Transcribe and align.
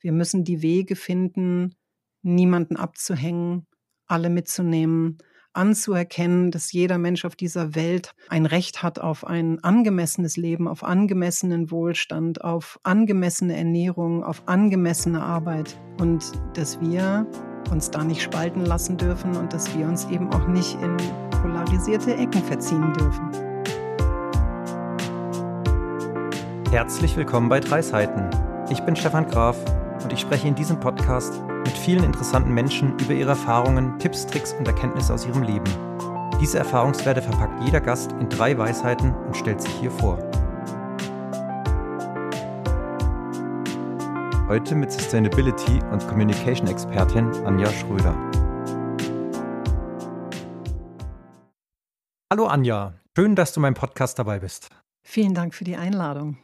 Wir 0.00 0.12
müssen 0.12 0.44
die 0.44 0.62
Wege 0.62 0.94
finden, 0.94 1.74
niemanden 2.22 2.76
abzuhängen, 2.76 3.66
alle 4.06 4.30
mitzunehmen, 4.30 5.18
anzuerkennen, 5.52 6.52
dass 6.52 6.70
jeder 6.70 6.98
Mensch 6.98 7.24
auf 7.24 7.34
dieser 7.34 7.74
Welt 7.74 8.14
ein 8.28 8.46
Recht 8.46 8.84
hat 8.84 9.00
auf 9.00 9.26
ein 9.26 9.62
angemessenes 9.64 10.36
Leben, 10.36 10.68
auf 10.68 10.84
angemessenen 10.84 11.72
Wohlstand, 11.72 12.44
auf 12.44 12.78
angemessene 12.84 13.56
Ernährung, 13.56 14.22
auf 14.22 14.46
angemessene 14.46 15.20
Arbeit 15.20 15.76
und 15.98 16.30
dass 16.54 16.80
wir 16.80 17.26
uns 17.72 17.90
da 17.90 18.04
nicht 18.04 18.22
spalten 18.22 18.64
lassen 18.64 18.98
dürfen 18.98 19.34
und 19.34 19.52
dass 19.52 19.76
wir 19.76 19.84
uns 19.84 20.08
eben 20.10 20.32
auch 20.32 20.46
nicht 20.46 20.74
in 20.80 20.96
polarisierte 21.42 22.14
Ecken 22.14 22.44
verziehen 22.44 22.92
dürfen. 22.92 23.30
Herzlich 26.70 27.16
willkommen 27.16 27.48
bei 27.48 27.58
Drei 27.58 27.82
Seiten. 27.82 28.30
Ich 28.70 28.80
bin 28.82 28.94
Stefan 28.94 29.26
Graf 29.26 29.56
und 30.08 30.14
ich 30.14 30.20
spreche 30.20 30.48
in 30.48 30.54
diesem 30.54 30.80
Podcast 30.80 31.38
mit 31.66 31.76
vielen 31.76 32.02
interessanten 32.02 32.54
Menschen 32.54 32.98
über 32.98 33.12
ihre 33.12 33.28
Erfahrungen, 33.28 33.98
Tipps, 33.98 34.26
Tricks 34.26 34.54
und 34.54 34.66
Erkenntnisse 34.66 35.12
aus 35.12 35.26
ihrem 35.26 35.42
Leben. 35.42 35.66
Diese 36.40 36.56
Erfahrungswerte 36.56 37.20
verpackt 37.20 37.62
jeder 37.62 37.82
Gast 37.82 38.12
in 38.12 38.26
drei 38.30 38.56
Weisheiten 38.56 39.14
und 39.14 39.36
stellt 39.36 39.60
sich 39.60 39.70
hier 39.72 39.90
vor. 39.90 40.16
Heute 44.48 44.74
mit 44.76 44.90
Sustainability 44.90 45.78
und 45.92 46.08
Communication 46.08 46.68
Expertin 46.68 47.30
Anja 47.44 47.70
Schröder. 47.70 48.16
Hallo 52.32 52.46
Anja, 52.46 52.94
schön, 53.14 53.34
dass 53.34 53.52
du 53.52 53.60
beim 53.60 53.74
Podcast 53.74 54.18
dabei 54.18 54.38
bist. 54.38 54.70
Vielen 55.02 55.34
Dank 55.34 55.54
für 55.54 55.64
die 55.64 55.76
Einladung. 55.76 56.38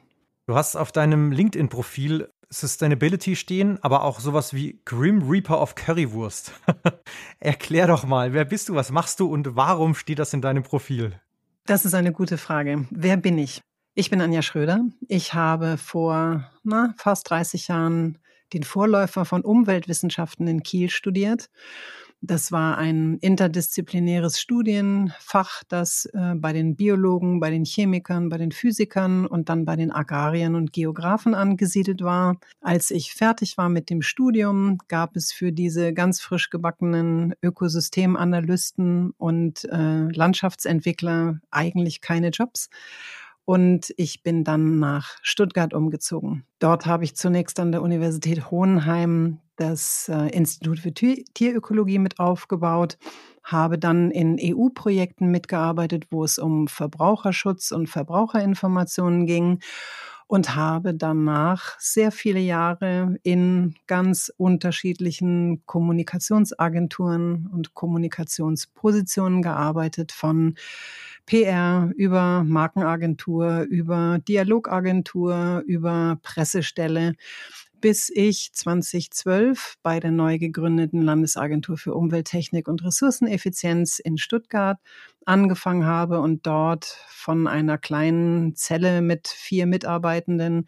Du 0.46 0.54
hast 0.54 0.76
auf 0.76 0.92
deinem 0.92 1.32
LinkedIn-Profil 1.32 2.28
Sustainability 2.50 3.36
stehen, 3.36 3.82
aber 3.82 4.04
auch 4.04 4.20
sowas 4.20 4.54
wie 4.54 4.80
Grim 4.84 5.28
Reaper 5.28 5.60
of 5.60 5.74
Currywurst. 5.74 6.52
Erklär 7.40 7.86
doch 7.86 8.04
mal, 8.04 8.32
wer 8.32 8.44
bist 8.44 8.68
du, 8.68 8.74
was 8.74 8.90
machst 8.90 9.20
du 9.20 9.26
und 9.26 9.56
warum 9.56 9.94
steht 9.94 10.18
das 10.18 10.32
in 10.32 10.40
deinem 10.40 10.62
Profil? 10.62 11.20
Das 11.66 11.84
ist 11.84 11.94
eine 11.94 12.12
gute 12.12 12.38
Frage. 12.38 12.86
Wer 12.90 13.16
bin 13.16 13.38
ich? 13.38 13.62
Ich 13.94 14.10
bin 14.10 14.20
Anja 14.20 14.42
Schröder. 14.42 14.80
Ich 15.08 15.34
habe 15.34 15.76
vor 15.78 16.50
na, 16.62 16.94
fast 16.98 17.30
30 17.30 17.68
Jahren 17.68 18.18
den 18.52 18.64
Vorläufer 18.64 19.24
von 19.24 19.42
Umweltwissenschaften 19.42 20.46
in 20.46 20.62
Kiel 20.62 20.90
studiert 20.90 21.48
das 22.26 22.52
war 22.52 22.78
ein 22.78 23.18
interdisziplinäres 23.18 24.40
Studienfach, 24.40 25.62
das 25.68 26.06
äh, 26.06 26.34
bei 26.36 26.52
den 26.52 26.74
Biologen, 26.74 27.38
bei 27.38 27.50
den 27.50 27.64
Chemikern, 27.64 28.30
bei 28.30 28.38
den 28.38 28.50
Physikern 28.50 29.26
und 29.26 29.48
dann 29.48 29.64
bei 29.64 29.76
den 29.76 29.92
Agrariern 29.92 30.54
und 30.54 30.72
Geografen 30.72 31.34
angesiedelt 31.34 32.02
war. 32.02 32.36
Als 32.60 32.90
ich 32.90 33.12
fertig 33.12 33.58
war 33.58 33.68
mit 33.68 33.90
dem 33.90 34.00
Studium, 34.00 34.78
gab 34.88 35.16
es 35.16 35.32
für 35.32 35.52
diese 35.52 35.92
ganz 35.92 36.20
frisch 36.20 36.48
gebackenen 36.50 37.34
Ökosystemanalysten 37.42 39.10
und 39.18 39.64
äh, 39.64 40.08
Landschaftsentwickler 40.10 41.40
eigentlich 41.50 42.00
keine 42.00 42.30
Jobs. 42.30 42.70
Und 43.44 43.92
ich 43.96 44.22
bin 44.22 44.42
dann 44.42 44.78
nach 44.78 45.16
Stuttgart 45.22 45.74
umgezogen. 45.74 46.46
Dort 46.58 46.86
habe 46.86 47.04
ich 47.04 47.14
zunächst 47.14 47.60
an 47.60 47.72
der 47.72 47.82
Universität 47.82 48.50
Hohenheim 48.50 49.40
das 49.56 50.08
äh, 50.08 50.28
Institut 50.28 50.78
für 50.78 50.92
Tierökologie 50.92 51.98
mit 51.98 52.18
aufgebaut, 52.18 52.98
habe 53.44 53.78
dann 53.78 54.10
in 54.10 54.38
EU-Projekten 54.40 55.30
mitgearbeitet, 55.30 56.06
wo 56.10 56.24
es 56.24 56.38
um 56.38 56.66
Verbraucherschutz 56.66 57.70
und 57.70 57.88
Verbraucherinformationen 57.88 59.26
ging 59.26 59.60
und 60.26 60.56
habe 60.56 60.94
danach 60.94 61.78
sehr 61.78 62.10
viele 62.10 62.40
Jahre 62.40 63.16
in 63.22 63.74
ganz 63.86 64.32
unterschiedlichen 64.36 65.62
Kommunikationsagenturen 65.66 67.48
und 67.52 67.74
Kommunikationspositionen 67.74 69.42
gearbeitet, 69.42 70.12
von 70.12 70.56
PR 71.26 71.90
über 71.96 72.44
Markenagentur, 72.44 73.62
über 73.62 74.18
Dialogagentur, 74.26 75.62
über 75.66 76.18
Pressestelle 76.22 77.14
bis 77.84 78.08
ich 78.08 78.50
2012 78.54 79.74
bei 79.82 80.00
der 80.00 80.10
neu 80.10 80.38
gegründeten 80.38 81.02
Landesagentur 81.02 81.76
für 81.76 81.92
Umwelttechnik 81.92 82.66
und 82.66 82.82
Ressourceneffizienz 82.82 83.98
in 83.98 84.16
Stuttgart 84.16 84.78
angefangen 85.26 85.84
habe 85.84 86.20
und 86.20 86.46
dort 86.46 86.86
von 87.10 87.46
einer 87.46 87.76
kleinen 87.76 88.56
Zelle 88.56 89.02
mit 89.02 89.28
vier 89.28 89.66
Mitarbeitenden 89.66 90.64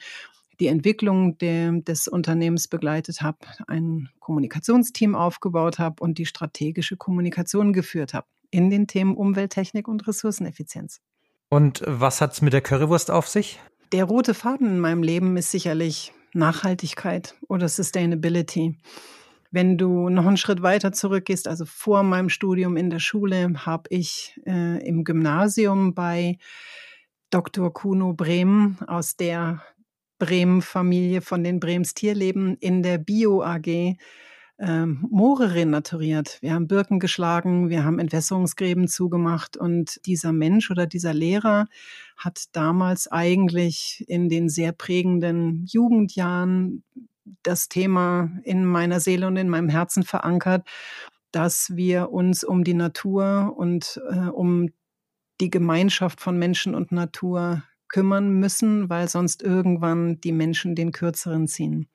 die 0.60 0.66
Entwicklung 0.66 1.38
de, 1.38 1.80
des 1.80 2.06
Unternehmens 2.06 2.68
begleitet 2.68 3.22
habe, 3.22 3.38
ein 3.66 4.10
Kommunikationsteam 4.20 5.14
aufgebaut 5.14 5.78
habe 5.78 6.02
und 6.02 6.18
die 6.18 6.26
strategische 6.26 6.98
Kommunikation 6.98 7.72
geführt 7.72 8.12
habe 8.12 8.26
in 8.50 8.68
den 8.68 8.88
Themen 8.88 9.16
Umwelttechnik 9.16 9.88
und 9.88 10.06
Ressourceneffizienz. 10.06 11.00
Und 11.48 11.82
was 11.86 12.20
hat 12.20 12.34
es 12.34 12.42
mit 12.42 12.52
der 12.52 12.60
Currywurst 12.60 13.10
auf 13.10 13.26
sich? 13.26 13.58
Der 13.92 14.04
rote 14.04 14.34
Faden 14.34 14.66
in 14.66 14.80
meinem 14.80 15.02
Leben 15.02 15.34
ist 15.38 15.50
sicherlich 15.50 16.12
Nachhaltigkeit 16.36 17.34
oder 17.48 17.68
Sustainability. 17.68 18.78
Wenn 19.50 19.78
du 19.78 20.08
noch 20.08 20.26
einen 20.26 20.36
Schritt 20.36 20.62
weiter 20.62 20.92
zurückgehst, 20.92 21.48
also 21.48 21.64
vor 21.64 22.02
meinem 22.02 22.28
Studium 22.28 22.76
in 22.76 22.90
der 22.90 22.98
Schule, 22.98 23.52
habe 23.64 23.84
ich 23.90 24.38
äh, 24.46 24.86
im 24.86 25.04
Gymnasium 25.04 25.94
bei 25.94 26.38
Dr. 27.30 27.72
Kuno 27.72 28.12
Brehm 28.12 28.76
aus 28.86 29.16
der 29.16 29.62
Brehm-Familie 30.18 31.20
von 31.20 31.42
den 31.44 31.60
Brems 31.60 31.94
Tierleben 31.94 32.56
in 32.58 32.82
der 32.82 32.98
Bio 32.98 33.42
AG 33.42 33.96
ähm, 34.58 35.06
Moore 35.10 35.54
renaturiert. 35.54 36.38
Wir 36.40 36.54
haben 36.54 36.66
Birken 36.66 36.98
geschlagen, 36.98 37.68
wir 37.68 37.84
haben 37.84 37.98
Entwässerungsgräben 37.98 38.88
zugemacht 38.88 39.56
und 39.56 40.00
dieser 40.06 40.32
Mensch 40.32 40.70
oder 40.70 40.86
dieser 40.86 41.12
Lehrer 41.12 41.66
hat 42.16 42.44
damals 42.52 43.10
eigentlich 43.10 44.04
in 44.08 44.28
den 44.28 44.48
sehr 44.48 44.72
prägenden 44.72 45.66
Jugendjahren 45.66 46.82
das 47.42 47.68
Thema 47.68 48.30
in 48.44 48.64
meiner 48.64 49.00
Seele 49.00 49.26
und 49.26 49.36
in 49.36 49.48
meinem 49.48 49.68
Herzen 49.68 50.04
verankert, 50.04 50.66
dass 51.32 51.76
wir 51.76 52.10
uns 52.10 52.44
um 52.44 52.64
die 52.64 52.74
Natur 52.74 53.54
und 53.56 54.00
äh, 54.10 54.28
um 54.28 54.70
die 55.40 55.50
Gemeinschaft 55.50 56.20
von 56.20 56.38
Menschen 56.38 56.74
und 56.74 56.92
Natur 56.92 57.62
kümmern 57.88 58.40
müssen, 58.40 58.88
weil 58.88 59.08
sonst 59.08 59.42
irgendwann 59.42 60.20
die 60.20 60.32
Menschen 60.32 60.74
den 60.74 60.92
kürzeren 60.92 61.46
ziehen. 61.46 61.88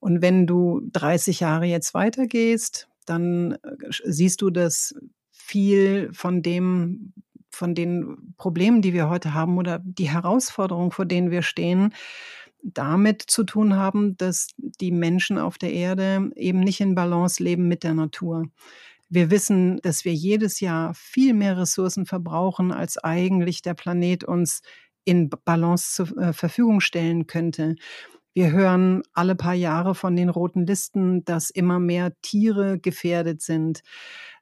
Und 0.00 0.22
wenn 0.22 0.46
du 0.46 0.82
30 0.92 1.40
Jahre 1.40 1.66
jetzt 1.66 1.94
weitergehst, 1.94 2.88
dann 3.06 3.52
äh, 3.52 3.58
siehst 4.04 4.42
du, 4.42 4.50
dass 4.50 4.94
viel 5.30 6.10
von 6.12 6.42
dem, 6.42 7.12
von 7.50 7.74
den 7.74 8.34
Problemen, 8.36 8.82
die 8.82 8.92
wir 8.92 9.08
heute 9.08 9.34
haben 9.34 9.58
oder 9.58 9.80
die 9.84 10.10
Herausforderungen, 10.10 10.90
vor 10.90 11.06
denen 11.06 11.30
wir 11.30 11.42
stehen, 11.42 11.94
damit 12.62 13.22
zu 13.22 13.44
tun 13.44 13.76
haben, 13.76 14.16
dass 14.16 14.48
die 14.56 14.90
Menschen 14.90 15.38
auf 15.38 15.56
der 15.56 15.72
Erde 15.72 16.30
eben 16.34 16.60
nicht 16.60 16.80
in 16.80 16.94
Balance 16.94 17.42
leben 17.42 17.68
mit 17.68 17.84
der 17.84 17.94
Natur. 17.94 18.46
Wir 19.08 19.30
wissen, 19.30 19.78
dass 19.82 20.04
wir 20.04 20.12
jedes 20.12 20.58
Jahr 20.58 20.92
viel 20.94 21.32
mehr 21.32 21.56
Ressourcen 21.56 22.06
verbrauchen, 22.06 22.72
als 22.72 22.98
eigentlich 22.98 23.62
der 23.62 23.74
Planet 23.74 24.24
uns 24.24 24.62
in 25.04 25.30
Balance 25.30 25.94
zur 25.94 26.18
äh, 26.18 26.32
Verfügung 26.32 26.80
stellen 26.80 27.28
könnte. 27.28 27.76
Wir 28.36 28.52
hören 28.52 29.02
alle 29.14 29.34
paar 29.34 29.54
Jahre 29.54 29.94
von 29.94 30.14
den 30.14 30.28
roten 30.28 30.66
Listen, 30.66 31.24
dass 31.24 31.48
immer 31.48 31.78
mehr 31.78 32.12
Tiere 32.20 32.78
gefährdet 32.78 33.40
sind. 33.40 33.80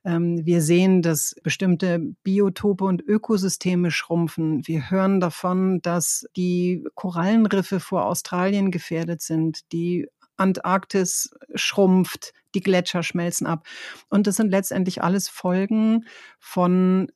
Ähm, 0.04 0.44
wir 0.44 0.62
sehen, 0.62 1.00
dass 1.00 1.36
bestimmte 1.44 2.00
Biotope 2.24 2.84
und 2.84 3.02
Ökosysteme 3.06 3.92
schrumpfen. 3.92 4.66
Wir 4.66 4.90
hören 4.90 5.20
davon, 5.20 5.80
dass 5.80 6.26
die 6.36 6.84
Korallenriffe 6.96 7.78
vor 7.78 8.06
Australien 8.06 8.72
gefährdet 8.72 9.22
sind. 9.22 9.70
Die 9.70 10.08
Antarktis 10.36 11.30
schrumpft, 11.54 12.32
die 12.56 12.62
Gletscher 12.62 13.04
schmelzen 13.04 13.46
ab. 13.46 13.64
Und 14.08 14.26
das 14.26 14.34
sind 14.34 14.50
letztendlich 14.50 15.04
alles 15.04 15.28
Folgen 15.28 16.04
von 16.40 17.12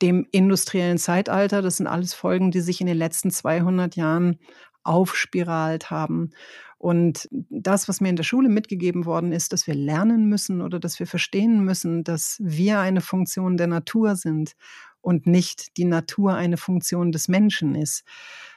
dem 0.00 0.24
industriellen 0.30 0.98
Zeitalter. 0.98 1.62
Das 1.62 1.78
sind 1.78 1.88
alles 1.88 2.14
Folgen, 2.14 2.52
die 2.52 2.60
sich 2.60 2.80
in 2.80 2.86
den 2.86 2.96
letzten 2.96 3.32
200 3.32 3.96
Jahren 3.96 4.38
aufspiralt 4.84 5.90
haben. 5.90 6.30
Und 6.78 7.28
das, 7.30 7.88
was 7.88 8.00
mir 8.00 8.10
in 8.10 8.16
der 8.16 8.24
Schule 8.24 8.48
mitgegeben 8.48 9.06
worden 9.06 9.32
ist, 9.32 9.52
dass 9.52 9.66
wir 9.66 9.74
lernen 9.74 10.28
müssen 10.28 10.60
oder 10.60 10.78
dass 10.78 10.98
wir 10.98 11.06
verstehen 11.06 11.64
müssen, 11.64 12.04
dass 12.04 12.38
wir 12.42 12.80
eine 12.80 13.00
Funktion 13.00 13.56
der 13.56 13.68
Natur 13.68 14.16
sind 14.16 14.54
und 15.00 15.26
nicht 15.26 15.76
die 15.76 15.86
Natur 15.86 16.34
eine 16.34 16.56
Funktion 16.56 17.10
des 17.10 17.28
Menschen 17.28 17.74
ist, 17.74 18.04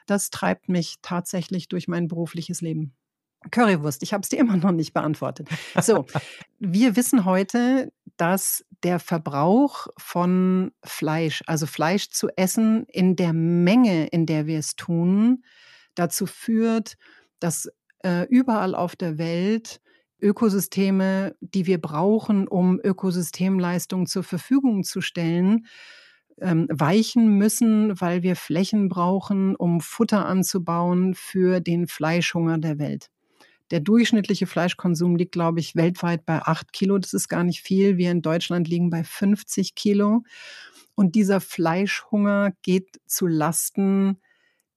das 0.08 0.30
treibt 0.30 0.68
mich 0.70 0.96
tatsächlich 1.02 1.70
durch 1.70 1.88
mein 1.88 2.08
berufliches 2.08 2.62
Leben. 2.62 2.94
Currywurst, 3.52 4.04
ich 4.04 4.14
habe 4.14 4.24
es 4.24 4.30
dir 4.30 4.40
immer 4.40 4.58
noch 4.58 4.72
nicht 4.72 4.94
beantwortet. 4.94 5.48
So, 5.82 6.06
wir 6.60 6.96
wissen 6.96 7.26
heute, 7.26 7.92
dass 8.18 8.66
der 8.84 9.00
Verbrauch 9.00 9.88
von 9.98 10.72
Fleisch, 10.84 11.44
also 11.48 11.66
Fleisch 11.66 12.10
zu 12.10 12.30
essen 12.36 12.86
in 12.90 13.16
der 13.16 13.34
Menge, 13.34 14.08
in 14.08 14.26
der 14.26 14.48
wir 14.48 14.60
es 14.60 14.76
tun, 14.76 15.44
dazu 16.00 16.26
führt, 16.26 16.96
dass 17.40 17.70
äh, 18.04 18.26
überall 18.30 18.76
auf 18.76 18.96
der 18.96 19.18
Welt 19.18 19.82
Ökosysteme, 20.20 21.36
die 21.42 21.68
wir 21.68 21.80
brauchen, 21.80 22.48
um 22.48 22.80
Ökosystemleistungen 22.84 24.08
zur 24.08 24.24
Verfügung 24.24 24.84
zu 24.84 25.02
stellen, 25.02 25.68
ähm, 26.40 26.68
weichen 26.72 27.38
müssen, 27.38 28.00
weil 28.00 28.24
wir 28.24 28.36
Flächen 28.36 28.90
brauchen, 28.90 29.56
um 29.56 29.82
Futter 29.82 30.26
anzubauen 30.26 31.14
für 31.14 31.60
den 31.60 31.88
Fleischhunger 31.88 32.58
der 32.58 32.80
Welt. 32.80 33.10
Der 33.72 33.80
durchschnittliche 33.82 34.48
Fleischkonsum 34.48 35.16
liegt, 35.16 35.34
glaube 35.34 35.60
ich, 35.60 35.76
weltweit 35.76 36.26
bei 36.26 36.42
acht 36.42 36.72
Kilo. 36.72 36.98
Das 36.98 37.14
ist 37.14 37.28
gar 37.28 37.44
nicht 37.44 37.62
viel. 37.62 37.98
Wir 37.98 38.12
in 38.12 38.22
Deutschland 38.22 38.68
liegen 38.68 38.90
bei 38.90 39.04
50 39.04 39.76
Kilo. 39.76 40.24
Und 40.96 41.16
dieser 41.16 41.42
Fleischhunger 41.42 42.54
geht 42.62 43.00
zu 43.06 43.28
Lasten 43.28 44.20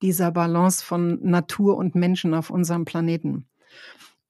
dieser 0.03 0.31
Balance 0.31 0.85
von 0.85 1.19
Natur 1.23 1.77
und 1.77 1.95
Menschen 1.95 2.35
auf 2.35 2.51
unserem 2.51 2.85
Planeten. 2.85 3.47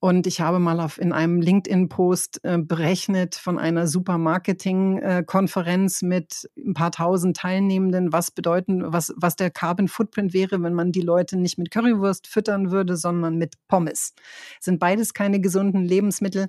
Und 0.02 0.26
ich 0.26 0.40
habe 0.40 0.58
mal 0.58 0.80
auf, 0.80 0.98
in 0.98 1.12
einem 1.12 1.42
LinkedIn-Post 1.42 2.40
äh, 2.42 2.56
berechnet 2.56 3.34
von 3.34 3.58
einer 3.58 3.86
Supermarketing-Konferenz 3.86 6.00
mit 6.00 6.48
ein 6.56 6.72
paar 6.72 6.90
tausend 6.90 7.36
Teilnehmenden, 7.36 8.10
was 8.10 8.30
bedeuten, 8.30 8.94
was, 8.94 9.12
was 9.16 9.36
der 9.36 9.50
Carbon 9.50 9.88
Footprint 9.88 10.32
wäre, 10.32 10.62
wenn 10.62 10.72
man 10.72 10.90
die 10.90 11.02
Leute 11.02 11.36
nicht 11.36 11.58
mit 11.58 11.70
Currywurst 11.70 12.28
füttern 12.28 12.70
würde, 12.70 12.96
sondern 12.96 13.36
mit 13.36 13.56
Pommes. 13.68 14.14
Sind 14.58 14.80
beides 14.80 15.12
keine 15.12 15.38
gesunden 15.38 15.84
Lebensmittel. 15.84 16.48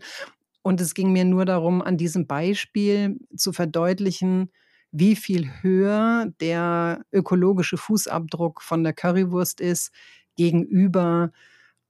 Und 0.61 0.79
es 0.79 0.93
ging 0.93 1.11
mir 1.11 1.25
nur 1.25 1.43
darum, 1.43 1.81
an 1.81 1.97
diesem 1.97 2.27
Beispiel 2.27 3.19
zu 3.35 3.51
verdeutlichen, 3.51 4.49
wie 4.91 5.15
viel 5.15 5.49
höher 5.61 6.31
der 6.39 7.05
ökologische 7.11 7.77
Fußabdruck 7.77 8.61
von 8.61 8.83
der 8.83 8.93
Currywurst 8.93 9.61
ist 9.61 9.91
gegenüber 10.35 11.31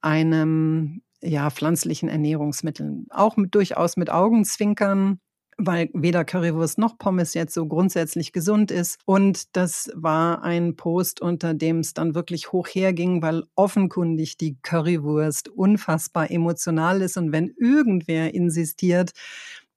einem 0.00 1.02
ja, 1.22 1.50
pflanzlichen 1.50 2.08
Ernährungsmitteln. 2.08 3.06
Auch 3.10 3.36
mit, 3.36 3.54
durchaus 3.54 3.96
mit 3.96 4.10
Augenzwinkern, 4.10 5.20
weil 5.58 5.90
weder 5.92 6.24
Currywurst 6.24 6.78
noch 6.78 6.98
Pommes 6.98 7.34
jetzt 7.34 7.54
so 7.54 7.66
grundsätzlich 7.66 8.32
gesund 8.32 8.70
ist. 8.70 8.98
Und 9.04 9.56
das 9.56 9.90
war 9.94 10.42
ein 10.42 10.76
Post, 10.76 11.20
unter 11.20 11.54
dem 11.54 11.78
es 11.78 11.94
dann 11.94 12.14
wirklich 12.14 12.52
hoch 12.52 12.66
herging, 12.68 13.22
weil 13.22 13.44
offenkundig 13.54 14.36
die 14.36 14.56
Currywurst 14.62 15.48
unfassbar 15.48 16.30
emotional 16.30 17.02
ist. 17.02 17.16
Und 17.16 17.32
wenn 17.32 17.54
irgendwer 17.56 18.34
insistiert, 18.34 19.12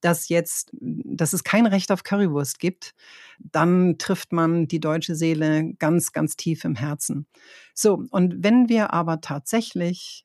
dass 0.06 0.30
jetzt, 0.30 0.70
dass 0.80 1.34
es 1.34 1.44
kein 1.44 1.66
Recht 1.66 1.92
auf 1.92 2.04
Currywurst 2.04 2.60
gibt, 2.60 2.94
dann 3.40 3.98
trifft 3.98 4.34
man 4.34 4.68
die 4.68 4.80
deutsche 4.80 5.16
Seele 5.16 5.74
ganz, 5.80 6.12
ganz 6.12 6.36
tief 6.36 6.64
im 6.64 6.76
Herzen. 6.76 7.26
So. 7.74 8.04
Und 8.12 8.44
wenn 8.44 8.70
wir 8.70 8.94
aber 8.94 9.20
tatsächlich 9.22 10.24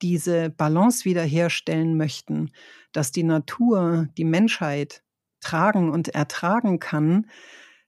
diese 0.00 0.48
Balance 0.48 1.04
wiederherstellen 1.04 1.98
möchten, 1.98 2.52
dass 2.92 3.12
die 3.12 3.22
Natur, 3.22 4.08
die 4.16 4.24
Menschheit 4.24 5.02
tragen 5.40 5.90
und 5.90 6.08
ertragen 6.08 6.78
kann, 6.78 7.26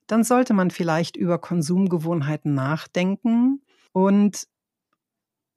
dann 0.05 0.23
sollte 0.23 0.53
man 0.53 0.69
vielleicht 0.69 1.17
über 1.17 1.39
Konsumgewohnheiten 1.39 2.53
nachdenken 2.53 3.63
und 3.93 4.47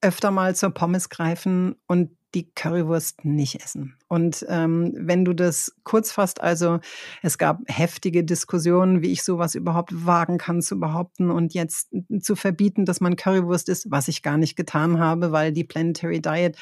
öfter 0.01 0.31
mal 0.31 0.57
zur 0.57 0.71
Pommes 0.71 1.11
greifen 1.11 1.77
und 1.87 2.18
die 2.35 2.51
Currywurst 2.55 3.25
nicht 3.25 3.63
essen. 3.63 3.97
Und 4.09 4.45
ähm, 4.49 4.93
wenn 4.97 5.25
du 5.25 5.33
das 5.33 5.75
kurz 5.83 6.13
fasst, 6.13 6.41
also 6.41 6.81
es 7.23 7.39
gab 7.39 7.61
heftige 7.67 8.25
Diskussionen, 8.25 9.03
wie 9.03 9.13
ich 9.13 9.23
sowas 9.23 9.55
überhaupt 9.55 10.07
wagen 10.07 10.39
kann 10.39 10.61
zu 10.61 10.79
behaupten 10.79 11.31
und 11.31 11.55
jetzt 11.55 11.91
zu 12.21 12.37
verbieten, 12.37 12.85
dass 12.85 13.01
man 13.01 13.17
Currywurst 13.17 13.69
isst, 13.69 13.91
was 13.91 14.09
ich 14.09 14.23
gar 14.23 14.37
nicht 14.37 14.57
getan 14.57 14.99
habe, 14.99 15.33
weil 15.33 15.53
die 15.53 15.65
Planetary 15.65 16.21
Diet 16.21 16.57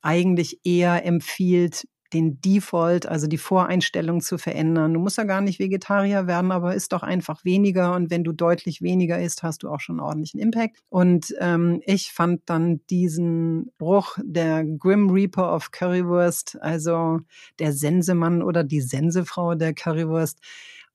eigentlich 0.00 0.60
eher 0.64 1.04
empfiehlt, 1.04 1.86
den 2.12 2.40
Default, 2.40 3.06
also 3.06 3.26
die 3.26 3.38
Voreinstellung 3.38 4.20
zu 4.20 4.38
verändern. 4.38 4.94
Du 4.94 5.00
musst 5.00 5.18
ja 5.18 5.24
gar 5.24 5.40
nicht 5.40 5.58
Vegetarier 5.58 6.26
werden, 6.26 6.52
aber 6.52 6.74
isst 6.74 6.92
doch 6.92 7.02
einfach 7.02 7.44
weniger. 7.44 7.94
Und 7.94 8.10
wenn 8.10 8.24
du 8.24 8.32
deutlich 8.32 8.82
weniger 8.82 9.20
isst, 9.20 9.42
hast 9.42 9.62
du 9.62 9.68
auch 9.68 9.80
schon 9.80 10.00
einen 10.00 10.06
ordentlichen 10.06 10.40
Impact. 10.40 10.78
Und 10.88 11.34
ähm, 11.38 11.80
ich 11.84 12.12
fand 12.12 12.42
dann 12.46 12.80
diesen 12.90 13.72
Bruch 13.78 14.18
der 14.22 14.64
Grim 14.64 15.10
Reaper 15.10 15.54
of 15.54 15.70
Currywurst, 15.70 16.60
also 16.60 17.20
der 17.58 17.72
Sensemann 17.72 18.42
oder 18.42 18.64
die 18.64 18.80
Sensefrau 18.80 19.54
der 19.54 19.74
Currywurst, 19.74 20.38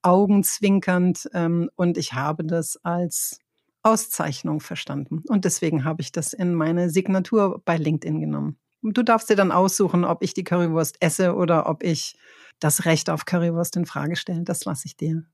augenzwinkernd. 0.02 1.28
Ähm, 1.34 1.70
und 1.76 1.98
ich 1.98 2.12
habe 2.12 2.44
das 2.44 2.78
als 2.82 3.40
Auszeichnung 3.82 4.60
verstanden. 4.60 5.22
Und 5.28 5.44
deswegen 5.44 5.84
habe 5.84 6.02
ich 6.02 6.10
das 6.10 6.32
in 6.32 6.54
meine 6.54 6.90
Signatur 6.90 7.62
bei 7.64 7.76
LinkedIn 7.76 8.20
genommen. 8.20 8.58
Du 8.82 9.02
darfst 9.02 9.30
dir 9.30 9.36
dann 9.36 9.52
aussuchen, 9.52 10.04
ob 10.04 10.22
ich 10.22 10.34
die 10.34 10.44
Currywurst 10.44 10.96
esse 11.00 11.34
oder 11.34 11.68
ob 11.68 11.82
ich 11.82 12.16
das 12.60 12.84
Recht 12.84 13.10
auf 13.10 13.24
Currywurst 13.24 13.76
in 13.76 13.86
Frage 13.86 14.16
stelle. 14.16 14.44
Das 14.44 14.64
lasse 14.64 14.86
ich 14.86 14.96
dir. 14.96 15.24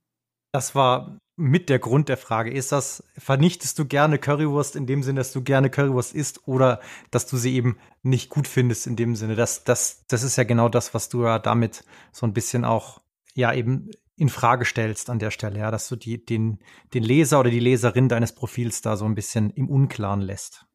Das 0.52 0.74
war 0.74 1.18
mit 1.36 1.68
der 1.70 1.78
Grund 1.78 2.08
der 2.08 2.18
Frage. 2.18 2.50
Ist 2.52 2.72
das, 2.72 3.02
vernichtest 3.16 3.78
du 3.78 3.86
gerne 3.86 4.18
Currywurst 4.18 4.76
in 4.76 4.86
dem 4.86 5.02
Sinne, 5.02 5.20
dass 5.20 5.32
du 5.32 5.42
gerne 5.42 5.70
Currywurst 5.70 6.14
isst 6.14 6.46
oder 6.46 6.80
dass 7.10 7.26
du 7.26 7.36
sie 7.36 7.54
eben 7.54 7.78
nicht 8.02 8.28
gut 8.28 8.46
findest 8.46 8.86
in 8.86 8.96
dem 8.96 9.16
Sinne? 9.16 9.34
Das, 9.34 9.64
das, 9.64 10.04
das 10.08 10.22
ist 10.22 10.36
ja 10.36 10.44
genau 10.44 10.68
das, 10.68 10.92
was 10.94 11.08
du 11.08 11.24
ja 11.24 11.38
damit 11.38 11.84
so 12.12 12.26
ein 12.26 12.34
bisschen 12.34 12.64
auch, 12.64 13.00
ja, 13.34 13.52
eben 13.54 13.90
in 14.16 14.28
Frage 14.28 14.66
stellst 14.66 15.08
an 15.08 15.18
der 15.18 15.30
Stelle, 15.30 15.58
ja, 15.58 15.70
dass 15.70 15.88
du 15.88 15.96
die, 15.96 16.22
den, 16.24 16.58
den 16.92 17.02
Leser 17.02 17.40
oder 17.40 17.50
die 17.50 17.60
Leserin 17.60 18.10
deines 18.10 18.34
Profils 18.34 18.82
da 18.82 18.96
so 18.96 19.06
ein 19.06 19.14
bisschen 19.14 19.50
im 19.50 19.68
Unklaren 19.70 20.20
lässt. 20.20 20.66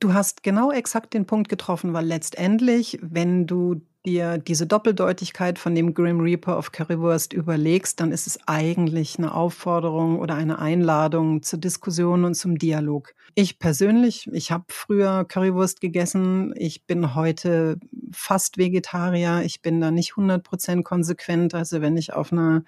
Du 0.00 0.12
hast 0.12 0.42
genau 0.42 0.70
exakt 0.70 1.14
den 1.14 1.26
Punkt 1.26 1.48
getroffen, 1.48 1.92
weil 1.92 2.06
letztendlich, 2.06 2.98
wenn 3.00 3.46
du 3.46 3.80
dir 4.04 4.38
diese 4.38 4.66
Doppeldeutigkeit 4.66 5.58
von 5.58 5.74
dem 5.74 5.94
Grim 5.94 6.20
Reaper 6.20 6.58
of 6.58 6.72
Currywurst 6.72 7.32
überlegst, 7.32 8.00
dann 8.00 8.12
ist 8.12 8.26
es 8.26 8.38
eigentlich 8.46 9.18
eine 9.18 9.32
Aufforderung 9.32 10.18
oder 10.18 10.34
eine 10.34 10.58
Einladung 10.58 11.42
zur 11.42 11.58
Diskussion 11.58 12.24
und 12.24 12.34
zum 12.34 12.58
Dialog. 12.58 13.14
Ich 13.34 13.58
persönlich, 13.58 14.28
ich 14.32 14.50
habe 14.50 14.64
früher 14.68 15.24
Currywurst 15.24 15.80
gegessen. 15.80 16.52
Ich 16.56 16.84
bin 16.84 17.14
heute 17.14 17.78
fast 18.12 18.58
Vegetarier. 18.58 19.42
Ich 19.44 19.62
bin 19.62 19.80
da 19.80 19.90
nicht 19.90 20.12
100% 20.12 20.82
konsequent. 20.82 21.54
Also 21.54 21.80
wenn 21.80 21.96
ich 21.96 22.12
auf 22.12 22.30
einer 22.30 22.64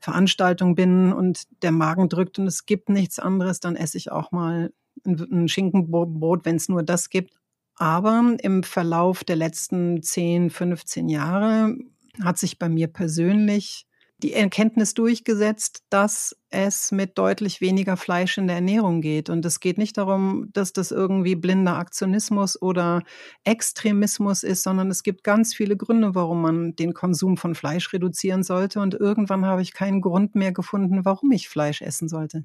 Veranstaltung 0.00 0.74
bin 0.74 1.12
und 1.12 1.44
der 1.62 1.72
Magen 1.72 2.08
drückt 2.08 2.38
und 2.38 2.46
es 2.46 2.66
gibt 2.66 2.90
nichts 2.90 3.18
anderes, 3.18 3.60
dann 3.60 3.74
esse 3.74 3.96
ich 3.96 4.12
auch 4.12 4.32
mal 4.32 4.70
ein 5.08 5.48
Schinkenbrot, 5.48 6.44
wenn 6.44 6.56
es 6.56 6.68
nur 6.68 6.82
das 6.82 7.10
gibt. 7.10 7.34
Aber 7.76 8.36
im 8.42 8.62
Verlauf 8.62 9.24
der 9.24 9.36
letzten 9.36 10.02
10, 10.02 10.50
15 10.50 11.08
Jahre 11.08 11.76
hat 12.20 12.38
sich 12.38 12.58
bei 12.58 12.68
mir 12.68 12.88
persönlich 12.88 13.86
die 14.18 14.32
Erkenntnis 14.32 14.94
durchgesetzt, 14.94 15.84
dass 15.90 16.36
es 16.50 16.92
mit 16.92 17.18
deutlich 17.18 17.60
weniger 17.60 17.96
Fleisch 17.96 18.38
in 18.38 18.46
der 18.46 18.56
Ernährung 18.56 19.00
geht. 19.00 19.28
Und 19.30 19.44
es 19.44 19.60
geht 19.60 19.78
nicht 19.78 19.98
darum, 19.98 20.48
dass 20.52 20.72
das 20.72 20.90
irgendwie 20.90 21.34
blinder 21.34 21.76
Aktionismus 21.76 22.60
oder 22.60 23.02
Extremismus 23.44 24.42
ist, 24.42 24.62
sondern 24.62 24.90
es 24.90 25.02
gibt 25.02 25.24
ganz 25.24 25.54
viele 25.54 25.76
Gründe, 25.76 26.14
warum 26.14 26.42
man 26.42 26.76
den 26.76 26.94
Konsum 26.94 27.36
von 27.36 27.54
Fleisch 27.54 27.92
reduzieren 27.92 28.42
sollte. 28.42 28.80
Und 28.80 28.94
irgendwann 28.94 29.44
habe 29.44 29.62
ich 29.62 29.74
keinen 29.74 30.00
Grund 30.00 30.34
mehr 30.34 30.52
gefunden, 30.52 31.04
warum 31.04 31.32
ich 31.32 31.48
Fleisch 31.48 31.82
essen 31.82 32.08
sollte. 32.08 32.44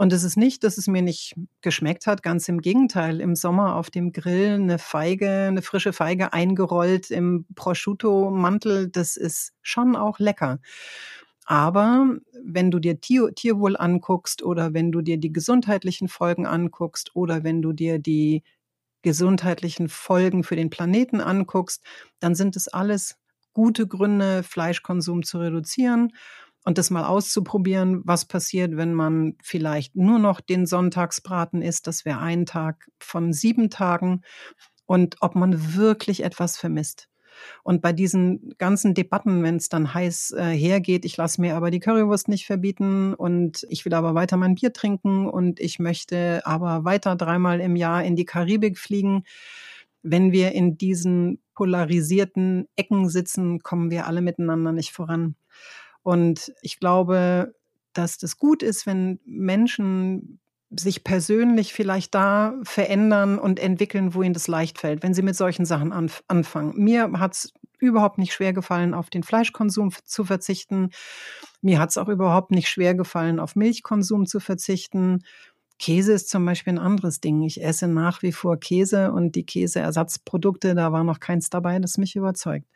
Und 0.00 0.12
es 0.12 0.22
ist 0.22 0.36
nicht, 0.36 0.62
dass 0.62 0.78
es 0.78 0.86
mir 0.86 1.02
nicht 1.02 1.34
geschmeckt 1.60 2.06
hat, 2.06 2.22
ganz 2.22 2.48
im 2.48 2.60
Gegenteil. 2.60 3.20
Im 3.20 3.34
Sommer 3.34 3.74
auf 3.74 3.90
dem 3.90 4.12
Grill 4.12 4.52
eine 4.52 4.78
Feige, 4.78 5.46
eine 5.48 5.60
frische 5.60 5.92
Feige 5.92 6.32
eingerollt 6.32 7.10
im 7.10 7.46
Prosciutto-Mantel, 7.56 8.90
das 8.90 9.16
ist 9.16 9.54
schon 9.60 9.96
auch 9.96 10.20
lecker. 10.20 10.60
Aber 11.50 12.18
wenn 12.44 12.70
du 12.70 12.78
dir 12.78 13.00
Tier, 13.00 13.34
Tierwohl 13.34 13.74
anguckst 13.78 14.42
oder 14.42 14.74
wenn 14.74 14.92
du 14.92 15.00
dir 15.00 15.16
die 15.16 15.32
gesundheitlichen 15.32 16.06
Folgen 16.08 16.44
anguckst 16.44 17.16
oder 17.16 17.42
wenn 17.42 17.62
du 17.62 17.72
dir 17.72 17.98
die 17.98 18.42
gesundheitlichen 19.00 19.88
Folgen 19.88 20.44
für 20.44 20.56
den 20.56 20.68
Planeten 20.68 21.22
anguckst, 21.22 21.82
dann 22.20 22.34
sind 22.34 22.54
es 22.54 22.68
alles 22.68 23.16
gute 23.54 23.86
Gründe, 23.86 24.42
Fleischkonsum 24.42 25.22
zu 25.22 25.38
reduzieren 25.38 26.12
und 26.66 26.76
das 26.76 26.90
mal 26.90 27.04
auszuprobieren, 27.06 28.02
was 28.04 28.26
passiert, 28.26 28.76
wenn 28.76 28.92
man 28.92 29.36
vielleicht 29.42 29.96
nur 29.96 30.18
noch 30.18 30.42
den 30.42 30.66
Sonntagsbraten 30.66 31.62
isst. 31.62 31.86
Das 31.86 32.04
wäre 32.04 32.18
ein 32.18 32.44
Tag 32.44 32.90
von 33.00 33.32
sieben 33.32 33.70
Tagen 33.70 34.20
und 34.84 35.16
ob 35.20 35.34
man 35.34 35.76
wirklich 35.76 36.24
etwas 36.24 36.58
vermisst. 36.58 37.08
Und 37.62 37.82
bei 37.82 37.92
diesen 37.92 38.54
ganzen 38.58 38.94
Debatten, 38.94 39.42
wenn 39.42 39.56
es 39.56 39.68
dann 39.68 39.94
heiß 39.94 40.32
äh, 40.32 40.44
hergeht, 40.44 41.04
ich 41.04 41.16
lasse 41.16 41.40
mir 41.40 41.56
aber 41.56 41.70
die 41.70 41.80
Currywurst 41.80 42.28
nicht 42.28 42.46
verbieten 42.46 43.14
und 43.14 43.66
ich 43.68 43.84
will 43.84 43.94
aber 43.94 44.14
weiter 44.14 44.36
mein 44.36 44.54
Bier 44.54 44.72
trinken 44.72 45.28
und 45.28 45.60
ich 45.60 45.78
möchte 45.78 46.42
aber 46.44 46.84
weiter 46.84 47.16
dreimal 47.16 47.60
im 47.60 47.76
Jahr 47.76 48.04
in 48.04 48.16
die 48.16 48.24
Karibik 48.24 48.78
fliegen. 48.78 49.24
Wenn 50.02 50.32
wir 50.32 50.52
in 50.52 50.78
diesen 50.78 51.40
polarisierten 51.54 52.68
Ecken 52.76 53.08
sitzen, 53.08 53.60
kommen 53.60 53.90
wir 53.90 54.06
alle 54.06 54.22
miteinander 54.22 54.72
nicht 54.72 54.92
voran. 54.92 55.34
Und 56.02 56.52
ich 56.62 56.78
glaube, 56.78 57.54
dass 57.92 58.16
das 58.16 58.38
gut 58.38 58.62
ist, 58.62 58.86
wenn 58.86 59.18
Menschen 59.24 60.38
sich 60.70 61.02
persönlich 61.02 61.72
vielleicht 61.72 62.14
da 62.14 62.54
verändern 62.62 63.38
und 63.38 63.58
entwickeln, 63.58 64.14
wo 64.14 64.22
ihnen 64.22 64.34
das 64.34 64.48
leicht 64.48 64.78
fällt, 64.78 65.02
wenn 65.02 65.14
sie 65.14 65.22
mit 65.22 65.36
solchen 65.36 65.64
Sachen 65.64 65.92
anf 65.92 66.22
anfangen. 66.28 66.74
Mir 66.76 67.12
hat 67.12 67.34
es 67.34 67.52
überhaupt 67.78 68.18
nicht 68.18 68.32
schwer 68.32 68.52
gefallen, 68.52 68.92
auf 68.92 69.08
den 69.08 69.22
Fleischkonsum 69.22 69.92
zu 70.04 70.24
verzichten. 70.24 70.90
Mir 71.62 71.78
hat 71.78 71.90
es 71.90 71.98
auch 71.98 72.08
überhaupt 72.08 72.50
nicht 72.50 72.68
schwer 72.68 72.94
gefallen, 72.94 73.40
auf 73.40 73.56
Milchkonsum 73.56 74.26
zu 74.26 74.40
verzichten. 74.40 75.24
Käse 75.78 76.12
ist 76.12 76.28
zum 76.28 76.44
Beispiel 76.44 76.74
ein 76.74 76.78
anderes 76.78 77.20
Ding. 77.20 77.42
Ich 77.42 77.62
esse 77.62 77.86
nach 77.86 78.22
wie 78.22 78.32
vor 78.32 78.58
Käse 78.58 79.12
und 79.12 79.36
die 79.36 79.46
Käseersatzprodukte, 79.46 80.74
da 80.74 80.92
war 80.92 81.04
noch 81.04 81.20
keins 81.20 81.50
dabei, 81.50 81.78
das 81.78 81.98
mich 81.98 82.16
überzeugt. 82.16 82.66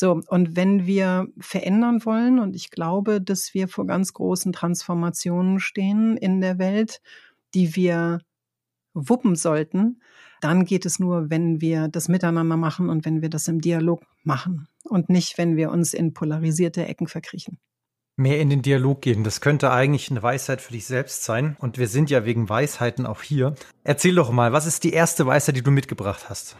So, 0.00 0.20
und 0.28 0.54
wenn 0.54 0.86
wir 0.86 1.26
verändern 1.40 2.04
wollen, 2.04 2.38
und 2.38 2.54
ich 2.54 2.70
glaube, 2.70 3.20
dass 3.20 3.52
wir 3.52 3.66
vor 3.66 3.84
ganz 3.84 4.12
großen 4.12 4.52
Transformationen 4.52 5.58
stehen 5.58 6.16
in 6.16 6.40
der 6.40 6.60
Welt, 6.60 7.00
die 7.52 7.74
wir 7.74 8.20
wuppen 8.94 9.34
sollten, 9.34 10.00
dann 10.40 10.64
geht 10.64 10.86
es 10.86 11.00
nur, 11.00 11.30
wenn 11.30 11.60
wir 11.60 11.88
das 11.88 12.06
miteinander 12.06 12.56
machen 12.56 12.90
und 12.90 13.04
wenn 13.04 13.22
wir 13.22 13.28
das 13.28 13.48
im 13.48 13.60
Dialog 13.60 14.04
machen 14.22 14.68
und 14.84 15.08
nicht, 15.08 15.36
wenn 15.36 15.56
wir 15.56 15.72
uns 15.72 15.94
in 15.94 16.14
polarisierte 16.14 16.86
Ecken 16.86 17.08
verkriechen. 17.08 17.58
Mehr 18.14 18.40
in 18.40 18.50
den 18.50 18.62
Dialog 18.62 19.02
gehen, 19.02 19.24
das 19.24 19.40
könnte 19.40 19.72
eigentlich 19.72 20.12
eine 20.12 20.22
Weisheit 20.22 20.60
für 20.60 20.74
dich 20.74 20.86
selbst 20.86 21.24
sein. 21.24 21.56
Und 21.58 21.76
wir 21.76 21.88
sind 21.88 22.08
ja 22.08 22.24
wegen 22.24 22.48
Weisheiten 22.48 23.04
auch 23.04 23.22
hier. 23.22 23.56
Erzähl 23.82 24.14
doch 24.14 24.30
mal, 24.30 24.52
was 24.52 24.64
ist 24.64 24.84
die 24.84 24.92
erste 24.92 25.26
Weisheit, 25.26 25.56
die 25.56 25.62
du 25.62 25.72
mitgebracht 25.72 26.30
hast? 26.30 26.56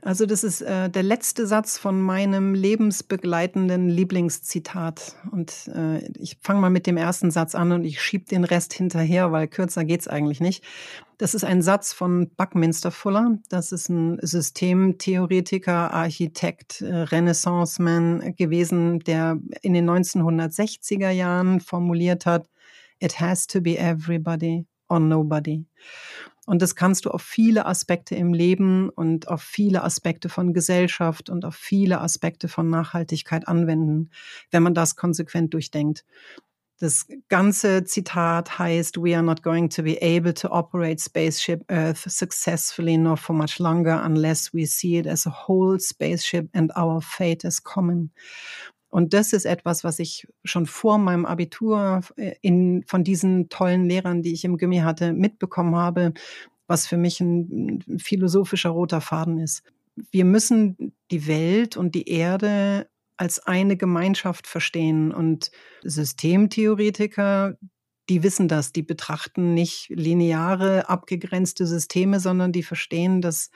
Also 0.00 0.26
das 0.26 0.44
ist 0.44 0.60
äh, 0.62 0.88
der 0.88 1.02
letzte 1.02 1.46
Satz 1.46 1.76
von 1.76 2.00
meinem 2.00 2.54
lebensbegleitenden 2.54 3.88
Lieblingszitat. 3.88 5.16
Und 5.32 5.68
äh, 5.74 6.06
ich 6.18 6.38
fange 6.40 6.60
mal 6.60 6.70
mit 6.70 6.86
dem 6.86 6.96
ersten 6.96 7.32
Satz 7.32 7.54
an 7.56 7.72
und 7.72 7.84
ich 7.84 8.00
schieb 8.00 8.28
den 8.28 8.44
Rest 8.44 8.72
hinterher, 8.72 9.32
weil 9.32 9.48
kürzer 9.48 9.84
geht's 9.84 10.06
eigentlich 10.06 10.40
nicht. 10.40 10.62
Das 11.18 11.34
ist 11.34 11.44
ein 11.44 11.62
Satz 11.62 11.92
von 11.92 12.30
Buckminster 12.36 12.92
Fuller. 12.92 13.38
Das 13.48 13.72
ist 13.72 13.88
ein 13.88 14.18
Systemtheoretiker, 14.22 15.92
Architekt, 15.92 16.80
äh, 16.80 16.94
Renaissance-Man 16.94 18.36
gewesen, 18.36 19.00
der 19.00 19.38
in 19.62 19.74
den 19.74 19.90
1960er 19.90 21.10
Jahren 21.10 21.60
formuliert 21.60 22.24
hat, 22.24 22.48
It 23.00 23.20
has 23.20 23.46
to 23.48 23.60
be 23.60 23.78
everybody 23.78 24.66
or 24.88 24.98
nobody. 24.98 25.64
Und 26.48 26.62
das 26.62 26.74
kannst 26.74 27.04
du 27.04 27.10
auf 27.10 27.20
viele 27.20 27.66
Aspekte 27.66 28.14
im 28.14 28.32
Leben 28.32 28.88
und 28.88 29.28
auf 29.28 29.42
viele 29.42 29.84
Aspekte 29.84 30.30
von 30.30 30.54
Gesellschaft 30.54 31.28
und 31.28 31.44
auf 31.44 31.54
viele 31.54 32.00
Aspekte 32.00 32.48
von 32.48 32.70
Nachhaltigkeit 32.70 33.46
anwenden, 33.46 34.08
wenn 34.50 34.62
man 34.62 34.72
das 34.72 34.96
konsequent 34.96 35.52
durchdenkt. 35.52 36.06
Das 36.78 37.06
ganze 37.28 37.84
Zitat 37.84 38.58
heißt, 38.58 38.96
we 38.96 39.14
are 39.14 39.22
not 39.22 39.42
going 39.42 39.68
to 39.68 39.82
be 39.82 39.98
able 40.00 40.32
to 40.32 40.48
operate 40.48 41.02
spaceship 41.02 41.70
Earth 41.70 42.10
successfully 42.10 42.96
nor 42.96 43.18
for 43.18 43.36
much 43.36 43.58
longer 43.58 44.02
unless 44.02 44.54
we 44.54 44.64
see 44.64 44.96
it 44.96 45.06
as 45.06 45.26
a 45.26 45.30
whole 45.30 45.78
spaceship 45.78 46.48
and 46.54 46.74
our 46.78 47.02
fate 47.02 47.44
as 47.44 47.62
common. 47.62 48.10
Und 48.88 49.12
das 49.12 49.32
ist 49.32 49.44
etwas, 49.44 49.84
was 49.84 49.98
ich 49.98 50.26
schon 50.44 50.66
vor 50.66 50.98
meinem 50.98 51.26
Abitur 51.26 52.00
äh, 52.16 52.34
in, 52.40 52.84
von 52.86 53.04
diesen 53.04 53.48
tollen 53.48 53.86
Lehrern, 53.86 54.22
die 54.22 54.32
ich 54.32 54.44
im 54.44 54.56
Gimmi 54.56 54.78
hatte, 54.78 55.12
mitbekommen 55.12 55.76
habe, 55.76 56.14
was 56.66 56.86
für 56.86 56.96
mich 56.96 57.20
ein, 57.20 57.84
ein 57.88 57.98
philosophischer 57.98 58.70
roter 58.70 59.00
Faden 59.00 59.38
ist. 59.38 59.62
Wir 60.10 60.24
müssen 60.24 60.94
die 61.10 61.26
Welt 61.26 61.76
und 61.76 61.94
die 61.94 62.08
Erde 62.08 62.88
als 63.18 63.40
eine 63.40 63.76
Gemeinschaft 63.76 64.46
verstehen. 64.46 65.12
Und 65.12 65.50
Systemtheoretiker, 65.82 67.58
die 68.08 68.22
wissen 68.22 68.48
das, 68.48 68.72
die 68.72 68.82
betrachten 68.82 69.54
nicht 69.54 69.88
lineare, 69.90 70.88
abgegrenzte 70.88 71.66
Systeme, 71.66 72.20
sondern 72.20 72.52
die 72.52 72.62
verstehen, 72.62 73.20
dass 73.20 73.50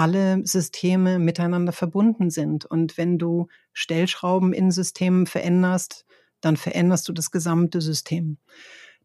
alle 0.00 0.40
Systeme 0.46 1.18
miteinander 1.18 1.72
verbunden 1.72 2.30
sind. 2.30 2.64
Und 2.64 2.96
wenn 2.96 3.18
du 3.18 3.48
Stellschrauben 3.74 4.54
in 4.54 4.70
Systemen 4.70 5.26
veränderst, 5.26 6.06
dann 6.40 6.56
veränderst 6.56 7.06
du 7.06 7.12
das 7.12 7.30
gesamte 7.30 7.82
System. 7.82 8.38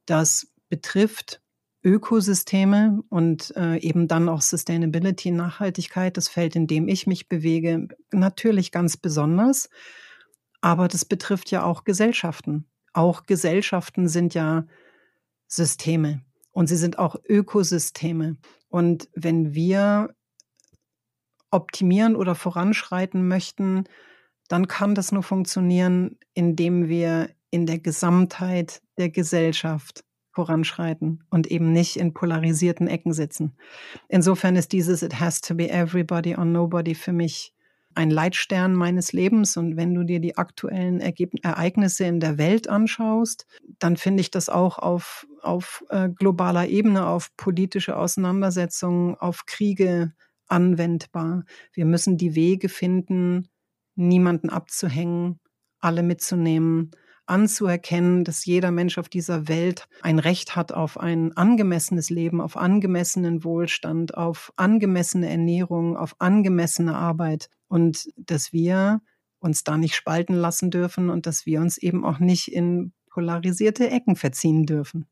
Das 0.06 0.48
betrifft 0.70 1.42
Ökosysteme 1.84 3.04
und 3.10 3.54
äh, 3.58 3.78
eben 3.80 4.08
dann 4.08 4.30
auch 4.30 4.42
Sustainability, 4.42 5.32
Nachhaltigkeit, 5.32 6.16
das 6.16 6.30
Feld, 6.30 6.56
in 6.56 6.66
dem 6.66 6.88
ich 6.88 7.08
mich 7.08 7.28
bewege, 7.28 7.90
natürlich 8.14 8.72
ganz 8.72 8.96
besonders. 8.96 9.70
Aber 10.62 10.88
das 10.88 11.04
betrifft 11.04 11.52
ja 11.52 11.64
auch 11.64 11.84
Gesellschaften. 11.84 12.68
Auch 12.94 13.25
Gesellschaften 13.25 14.08
sind 14.08 14.34
ja 14.34 14.66
Systeme 15.48 16.22
und 16.52 16.68
sie 16.68 16.78
sind 16.78 17.00
auch 17.00 17.18
Ökosysteme. 17.28 18.38
Und 18.70 19.10
wenn 19.14 19.54
wir 19.54 20.16
optimieren 21.52 22.16
oder 22.16 22.36
voranschreiten 22.36 23.28
möchten, 23.28 23.86
dann 24.48 24.68
kann 24.68 24.96
das 24.96 25.12
nur 25.12 25.24
funktionieren, 25.24 26.18
indem 26.34 26.88
wir 26.88 27.30
in 27.50 27.66
der 27.66 27.80
Gesamtheit 27.80 28.82
der 28.98 29.10
Gesellschaft 29.10 30.04
voranschreiten 30.32 31.24
und 31.30 31.48
eben 31.48 31.72
nicht 31.72 31.96
in 31.96 32.14
polarisierten 32.14 32.88
Ecken 32.88 33.14
sitzen. 33.14 33.56
Insofern 34.10 34.58
ist 34.58 34.74
dieses 34.74 35.02
It 35.02 35.20
has 35.20 35.40
to 35.42 35.56
be 35.56 35.70
everybody 35.70 36.36
or 36.36 36.46
nobody 36.46 36.94
für 36.94 37.14
mich 37.14 37.54
ein 37.96 38.10
Leitstern 38.10 38.74
meines 38.74 39.14
Lebens. 39.14 39.56
Und 39.56 39.78
wenn 39.78 39.94
du 39.94 40.04
dir 40.04 40.20
die 40.20 40.38
aktuellen 40.38 41.00
Ergeb 41.00 41.34
Ereignisse 41.42 42.04
in 42.04 42.20
der 42.20 42.38
Welt 42.38 42.68
anschaust, 42.68 43.48
dann 43.80 43.96
finde 43.96 44.22
ich 44.22 44.32
das 44.32 44.50
auch 44.50 44.78
auf, 44.78 45.25
auf 45.42 45.84
äh, 45.90 46.10
globaler 46.10 46.68
Ebene, 46.68 47.08
auf 47.08 47.36
politische 47.38 47.96
Auseinandersetzungen, 47.96 49.16
auf 49.16 49.46
Kriege, 49.46 50.14
anwendbar. 50.48 51.46
Wir 51.74 51.86
müssen 51.86 52.18
die 52.18 52.36
Wege 52.36 52.70
finden, 52.70 53.48
niemanden 53.96 54.50
abzuhängen, 54.50 55.40
alle 55.80 56.04
mitzunehmen, 56.04 56.92
anzuerkennen, 57.25 58.24
dass 58.24 58.46
jeder 58.46 58.72
Mensch 58.72 58.98
auf 58.98 59.10
dieser 59.10 59.48
Welt 59.48 59.88
ein 60.02 60.20
Recht 60.20 60.56
hat 60.56 60.72
auf 60.72 61.00
ein 61.00 61.36
angemessenes 61.36 62.10
Leben, 62.10 62.42
auf 62.42 62.58
angemessenen 62.58 63.44
Wohlstand, 63.44 64.16
auf 64.16 64.54
angemessene 64.58 65.30
Ernährung, 65.30 65.98
auf 65.98 66.16
angemessene 66.20 66.96
Arbeit 66.96 67.50
und 67.68 68.10
dass 68.16 68.54
wir 68.54 69.02
uns 69.40 69.64
da 69.64 69.78
nicht 69.78 69.96
spalten 69.96 70.34
lassen 70.34 70.72
dürfen 70.72 71.10
und 71.10 71.25
dass 71.25 71.46
wir 71.46 71.62
uns 71.62 71.78
eben 71.78 72.06
auch 72.06 72.20
nicht 72.20 72.52
in 72.52 72.94
polarisierte 73.10 73.90
Ecken 73.90 74.16
verziehen 74.16 74.66
dürfen. 74.66 75.08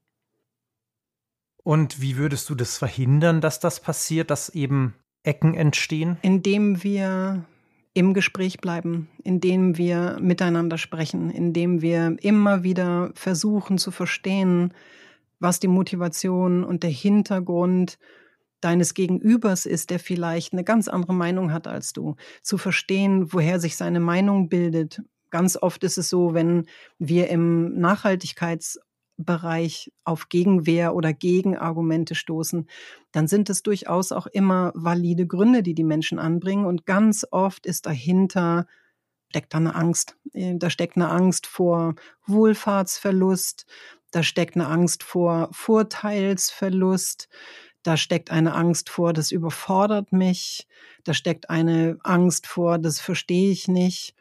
Und 1.64 2.02
wie 2.02 2.18
würdest 2.18 2.50
du 2.50 2.56
das 2.56 2.78
verhindern, 2.78 3.40
dass 3.40 3.60
das 3.60 3.80
passiert, 3.80 4.30
dass 4.30 4.50
eben 4.50 4.96
Ecken 5.24 5.54
entstehen? 5.56 6.18
Indem 6.22 6.84
wir 6.84 7.46
im 7.94 8.14
Gespräch 8.14 8.58
bleiben, 8.58 9.10
indem 9.24 9.78
wir 9.78 10.18
miteinander 10.20 10.78
sprechen, 10.78 11.30
indem 11.30 11.82
wir 11.82 12.18
immer 12.22 12.64
wieder 12.64 13.12
versuchen 13.14 13.78
zu 13.78 13.92
verstehen, 13.92 14.74
was 15.40 15.60
die 15.60 15.68
Motivation 15.68 16.64
und 16.64 16.84
der 16.84 16.90
Hintergrund 16.90 18.00
deines 18.62 18.94
Gegenübers 18.94 19.66
ist, 19.66 19.90
der 19.90 20.00
vielleicht 20.00 20.54
eine 20.54 20.64
ganz 20.64 20.88
andere 20.88 21.14
Meinung 21.14 21.52
hat 21.52 21.68
als 21.68 21.94
du, 21.94 22.16
zu 22.42 22.58
verstehen, 22.58 23.32
woher 23.34 23.60
sich 23.60 23.76
seine 23.76 24.00
Meinung 24.00 24.50
bildet. 24.50 25.02
Ganz 25.30 25.58
oft 25.58 25.84
ist 25.84 25.98
es 25.98 26.10
so, 26.10 26.34
wenn 26.34 26.66
wir 26.98 27.30
im 27.30 27.78
Nachhaltigkeits- 27.78 28.78
Bereich 29.18 29.92
auf 30.04 30.30
Gegenwehr 30.30 30.96
oder 30.96 31.14
Gegenargumente 31.14 32.16
stoßen, 32.16 32.68
dann 33.12 33.28
sind 33.28 33.50
es 33.50 33.64
durchaus 33.64 34.12
auch 34.12 34.28
immer 34.28 34.72
valide 34.76 35.28
Gründe, 35.28 35.64
die 35.64 35.76
die 35.76 35.84
Menschen 35.84 36.20
anbringen. 36.20 36.66
Und 36.66 36.86
ganz 36.86 37.26
oft 37.30 37.66
ist 37.66 37.86
dahinter, 37.86 38.66
steckt 39.30 39.54
da 39.54 39.58
eine 39.58 39.76
Angst. 39.76 40.16
Äh, 40.34 40.56
da 40.58 40.70
steckt 40.70 40.96
eine 40.96 41.10
Angst 41.10 41.48
vor 41.48 41.96
Wohlfahrtsverlust. 42.28 43.66
Da 44.12 44.22
steckt 44.22 44.56
eine 44.56 44.68
Angst 44.68 45.04
vor 45.04 45.50
Vorteilsverlust. 45.52 47.30
Da 47.82 47.98
steckt 47.98 48.32
eine 48.32 48.54
Angst 48.54 48.90
vor, 48.90 49.12
das 49.12 49.32
überfordert 49.32 50.14
mich. 50.14 50.68
Da 51.04 51.14
steckt 51.14 51.50
eine 51.50 51.98
Angst 52.04 52.48
vor, 52.48 52.78
das 52.78 53.02
verstehe 53.02 53.52
ich 53.52 53.68
nicht. 53.68 54.16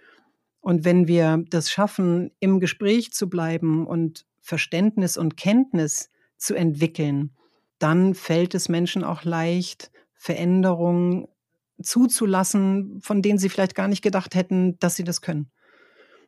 Und 0.61 0.84
wenn 0.84 1.08
wir 1.08 1.44
das 1.49 1.70
schaffen, 1.70 2.30
im 2.40 2.58
Gespräch 2.58 3.12
zu 3.12 3.28
bleiben 3.28 3.87
und 3.87 4.25
Verständnis 4.42 5.16
und 5.16 5.37
Kenntnis 5.37 6.11
zu 6.37 6.54
entwickeln, 6.54 7.30
dann 7.78 8.14
fällt 8.14 8.54
es 8.54 8.68
Menschen 8.68 9.04
auch 9.04 9.25
leicht, 9.25 9.90
Veränderungen 10.14 11.26
zuzulassen, 11.82 13.00
von 13.00 13.22
denen 13.22 13.38
sie 13.38 13.49
vielleicht 13.49 13.75
gar 13.75 13.88
nicht 13.88 14.02
gedacht 14.02 14.34
hätten, 14.34 14.78
dass 14.78 14.96
sie 14.96 15.04
das 15.04 15.20
können. 15.20 15.50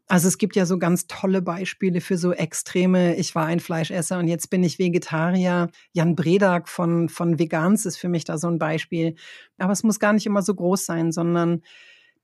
Also 0.06 0.28
es 0.28 0.36
gibt 0.36 0.54
ja 0.54 0.66
so 0.66 0.78
ganz 0.78 1.06
tolle 1.06 1.40
Beispiele 1.40 2.00
für 2.00 2.18
so 2.18 2.32
extreme, 2.32 3.16
ich 3.16 3.34
war 3.34 3.46
ein 3.46 3.60
Fleischesser 3.60 4.18
und 4.18 4.28
jetzt 4.28 4.50
bin 4.50 4.62
ich 4.62 4.78
Vegetarier. 4.78 5.70
Jan 5.92 6.14
Bredak 6.14 6.68
von, 6.68 7.08
von 7.08 7.38
Vegans 7.38 7.86
ist 7.86 7.96
für 7.96 8.10
mich 8.10 8.24
da 8.24 8.36
so 8.36 8.48
ein 8.48 8.58
Beispiel. 8.58 9.14
Aber 9.56 9.72
es 9.72 9.82
muss 9.82 9.98
gar 9.98 10.12
nicht 10.12 10.26
immer 10.26 10.42
so 10.42 10.54
groß 10.54 10.84
sein, 10.84 11.10
sondern 11.10 11.62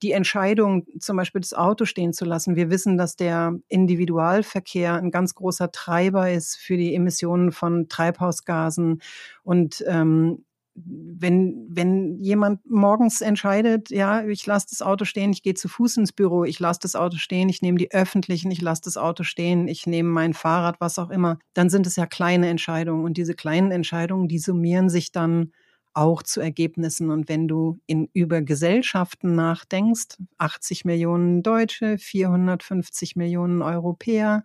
die 0.03 0.13
Entscheidung, 0.13 0.87
zum 0.99 1.17
Beispiel 1.17 1.41
das 1.41 1.55
Auto 1.55 1.85
stehen 1.85 2.13
zu 2.13 2.25
lassen. 2.25 2.57
Wir 2.57 2.71
wissen, 2.71 2.97
dass 2.97 3.17
der 3.17 3.55
Individualverkehr 3.69 4.95
ein 4.95 5.11
ganz 5.11 5.35
großer 5.35 5.73
Treiber 5.73 6.31
ist 6.31 6.57
für 6.57 6.77
die 6.77 6.95
Emissionen 6.95 7.53
von 7.53 7.89
Treibhausgasen. 7.89 9.03
Und 9.43 9.85
ähm, 9.87 10.45
wenn, 10.75 11.67
wenn 11.69 12.21
jemand 12.21 12.65
morgens 12.71 13.21
entscheidet, 13.21 13.91
ja, 13.91 14.25
ich 14.25 14.47
lasse 14.47 14.69
das 14.71 14.83
Auto 14.83 15.05
stehen, 15.05 15.33
ich 15.33 15.43
gehe 15.43 15.55
zu 15.55 15.69
Fuß 15.69 15.99
ins 15.99 16.13
Büro, 16.13 16.45
ich 16.45 16.59
lasse 16.61 16.81
das 16.83 16.95
Auto 16.95 17.17
stehen, 17.17 17.49
ich 17.49 17.61
nehme 17.61 17.79
die 17.79 17.93
öffentlichen, 17.93 18.51
ich 18.51 18.61
lasse 18.61 18.83
das 18.85 18.97
Auto 18.97 19.25
stehen, 19.25 19.69
ich 19.69 19.87
nehme 19.87 20.09
mein 20.09 20.33
Fahrrad, 20.33 20.81
was 20.81 20.99
auch 20.99 21.11
immer, 21.11 21.39
dann 21.55 21.71
sind 21.71 21.87
es 21.87 21.97
ja 21.97 22.07
kleine 22.07 22.49
Entscheidungen. 22.49 23.05
Und 23.05 23.17
diese 23.17 23.35
kleinen 23.35 23.73
Entscheidungen, 23.73 24.29
die 24.29 24.39
summieren 24.39 24.89
sich 24.89 25.13
dann 25.13 25.53
auch 25.93 26.23
zu 26.23 26.41
Ergebnissen. 26.41 27.11
Und 27.11 27.29
wenn 27.29 27.49
du 27.49 27.81
in, 27.87 28.09
über 28.13 28.43
Gesellschaften 28.43 29.35
nachdenkst, 29.35 30.19
80 30.39 30.85
Millionen 30.85 31.43
Deutsche, 31.43 31.99
450 31.99 33.17
Millionen 33.17 33.63
Europäer, 33.63 34.43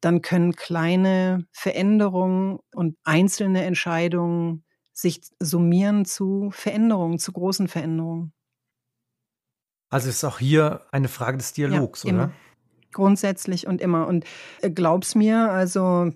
dann 0.00 0.22
können 0.22 0.54
kleine 0.54 1.46
Veränderungen 1.52 2.58
und 2.74 2.96
einzelne 3.04 3.64
Entscheidungen 3.64 4.64
sich 4.92 5.20
summieren 5.40 6.04
zu 6.04 6.50
Veränderungen, 6.52 7.18
zu 7.18 7.32
großen 7.32 7.68
Veränderungen. 7.68 8.32
Also 9.88 10.08
ist 10.08 10.24
auch 10.24 10.38
hier 10.38 10.86
eine 10.90 11.08
Frage 11.08 11.38
des 11.38 11.52
Dialogs, 11.52 12.02
ja, 12.02 12.12
oder? 12.12 12.32
Grundsätzlich 12.96 13.66
und 13.66 13.82
immer. 13.82 14.06
Und 14.06 14.24
äh, 14.62 14.70
glaub's 14.70 15.14
mir, 15.14 15.50
also 15.50 16.10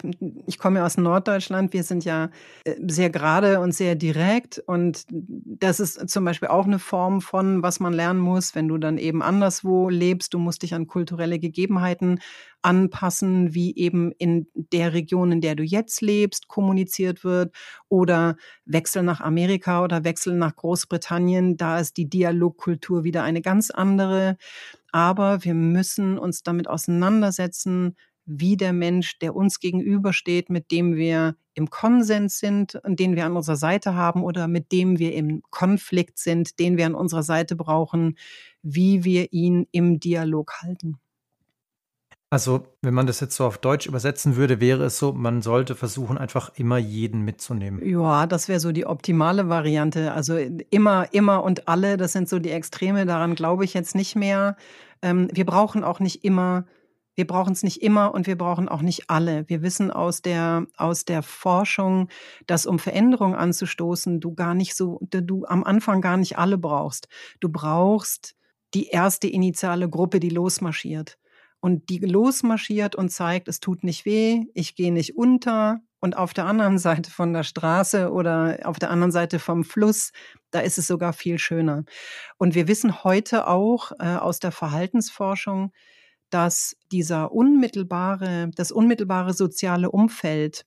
ich 0.47 0.59
komme 0.59 0.79
ja 0.79 0.87
aus 0.87 0.97
Norddeutschland, 0.97 1.75
wir 1.75 1.83
sind 1.83 2.07
ja 2.07 2.31
äh, 2.65 2.75
sehr 2.87 3.11
gerade 3.11 3.61
und 3.61 3.75
sehr 3.75 3.97
direkt 3.97 4.63
und 4.65 5.05
das 5.11 5.79
ist 5.79 6.09
zum 6.09 6.25
Beispiel 6.25 6.49
auch 6.49 6.65
eine 6.65 6.79
Form 6.79 7.21
von, 7.21 7.63
was 7.63 7.81
man 7.81 7.93
lernen 7.93 8.21
muss, 8.21 8.55
wenn 8.55 8.67
du 8.67 8.79
dann 8.79 8.97
eben 8.97 9.21
anderswo 9.21 9.91
lebst. 9.91 10.33
Du 10.33 10.39
musst 10.39 10.63
dich 10.63 10.73
an 10.73 10.87
kulturelle 10.87 11.39
Gegebenheiten 11.39 12.19
anpassen, 12.63 13.55
wie 13.55 13.77
eben 13.77 14.13
in 14.13 14.47
der 14.55 14.95
Region, 14.95 15.33
in 15.33 15.41
der 15.41 15.57
du 15.57 15.63
jetzt 15.63 16.01
lebst, 16.01 16.49
kommuniziert 16.49 17.25
wird 17.25 17.55
oder 17.89 18.37
Wechsel 18.65 19.03
nach 19.03 19.21
Amerika 19.21 19.83
oder 19.83 20.05
Wechsel 20.05 20.35
nach 20.35 20.57
Großbritannien. 20.57 21.57
Da 21.57 21.79
ist 21.79 21.97
die 21.99 22.09
Dialogkultur 22.09 23.05
wieder 23.05 23.23
eine 23.23 23.43
ganz 23.43 23.71
andere 23.71 24.37
aber 24.93 25.45
wir 25.45 25.55
müssen 25.55 26.19
uns 26.19 26.43
damit 26.43 26.69
auseinandersetzen, 26.69 27.97
wie 28.27 28.57
der 28.57 28.73
Mensch, 28.73 29.19
der 29.19 29.35
uns 29.35 29.59
gegenübersteht, 29.59 30.51
mit 30.51 30.71
dem 30.71 30.95
wir 30.95 31.37
im 31.55 31.69
Konsens 31.69 32.39
sind 32.39 32.77
und 32.77 33.01
den 33.01 33.17
wir 33.17 33.27
an 33.27 33.37
unserer 33.37 33.57
Seite 33.57 33.95
haben 33.95 34.23
oder 34.23 34.47
mit 34.47 34.73
dem 34.73 34.99
wir 34.99 35.15
im 35.15 35.43
Konflikt 35.51 36.19
sind, 36.19 36.59
den 36.61 36.77
wir 36.77 36.87
an 36.87 36.95
unserer 36.95 37.25
Seite 37.25 37.57
brauchen, 37.57 38.17
wie 38.63 39.05
wir 39.05 39.33
ihn 39.33 39.67
im 39.73 39.99
Dialog 39.99 40.53
halten. 40.63 40.99
Also, 42.33 42.63
wenn 42.81 42.95
man 42.95 43.09
das 43.09 43.19
jetzt 43.19 43.35
so 43.35 43.45
auf 43.45 43.59
Deutsch 43.59 43.87
übersetzen 43.87 44.37
würde, 44.37 44.61
wäre 44.61 44.85
es 44.85 44.99
so, 45.01 45.13
man 45.13 45.43
sollte 45.43 45.75
versuchen, 45.75 46.17
einfach 46.17 46.53
immer 46.55 46.79
jeden 46.79 47.23
mitzunehmen. 47.23 47.85
Ja, 47.85 48.29
das 48.29 48.47
wäre 48.47 48.61
so 48.61 48.71
die 48.71 48.87
optimale 48.87 49.49
Variante. 49.49 50.13
Also 50.13 50.37
immer, 50.37 51.13
immer 51.13 51.43
und 51.43 51.67
alle, 51.67 51.97
das 51.97 52.13
sind 52.13 52.29
so 52.29 52.39
die 52.39 52.53
Extreme, 52.53 53.05
daran 53.05 53.35
glaube 53.35 53.65
ich 53.65 53.75
jetzt 53.75 53.97
nicht 53.97 54.15
mehr. 54.15 54.57
Ähm, 55.03 55.29
wir 55.33 55.45
brauchen 55.45 55.83
auch 55.83 55.99
nicht 55.99 56.23
immer, 56.25 56.67
wir 57.17 57.27
brauchen 57.27 57.53
es 57.53 57.65
nicht 57.65 57.83
immer 57.83 58.15
und 58.15 58.29
wir 58.29 58.39
brauchen 58.39 58.69
auch 58.69 58.83
nicht 58.83 59.11
alle. 59.11 59.49
Wir 59.49 59.63
wissen 59.63 59.91
aus 59.91 60.23
der, 60.23 60.67
aus 60.77 61.05
der 61.05 61.25
Forschung, 61.25 62.11
dass 62.47 62.65
um 62.65 62.79
Veränderungen 62.79 63.35
anzustoßen, 63.35 64.21
du 64.21 64.37
gar 64.37 64.55
nicht 64.55 64.77
so, 64.77 65.01
du 65.03 65.47
am 65.47 65.65
Anfang 65.65 66.01
gar 66.01 66.17
nicht 66.17 66.39
alle 66.39 66.59
brauchst. 66.59 67.09
Du 67.41 67.49
brauchst 67.49 68.37
die 68.73 68.87
erste 68.87 69.27
initiale 69.27 69.89
Gruppe, 69.89 70.21
die 70.21 70.31
losmarschiert 70.31 71.19
und 71.61 71.89
die 71.91 71.99
losmarschiert 71.99 72.97
und 72.97 73.11
zeigt, 73.11 73.49
es 73.49 73.61
tut 73.61 73.85
nicht 73.85 74.05
weh, 74.05 74.45
ich 74.55 74.75
gehe 74.75 74.93
nicht 74.93 75.17
unter. 75.17 75.81
Und 76.01 76.17
auf 76.17 76.33
der 76.33 76.47
anderen 76.47 76.79
Seite 76.87 77.11
von 77.11 77.33
der 77.33 77.43
Straße 77.43 78.11
oder 78.11 78.59
auf 78.65 78.79
der 78.79 78.91
anderen 78.91 79.13
Seite 79.13 79.39
vom 79.39 79.65
Fluss, 79.65 80.13
da 80.51 80.61
ist 80.61 80.79
es 80.79 80.87
sogar 80.87 81.13
viel 81.13 81.39
schöner. 81.39 81.85
Und 82.39 82.55
wir 82.55 82.67
wissen 82.69 83.05
heute 83.05 83.47
auch 83.47 83.93
äh, 83.99 84.17
aus 84.17 84.41
der 84.41 84.53
Verhaltensforschung, 84.53 85.73
dass 86.31 86.77
dieser 86.93 87.33
unmittelbare, 87.33 88.51
das 88.55 88.73
unmittelbare 88.73 89.35
soziale 89.35 89.91
Umfeld, 89.91 90.65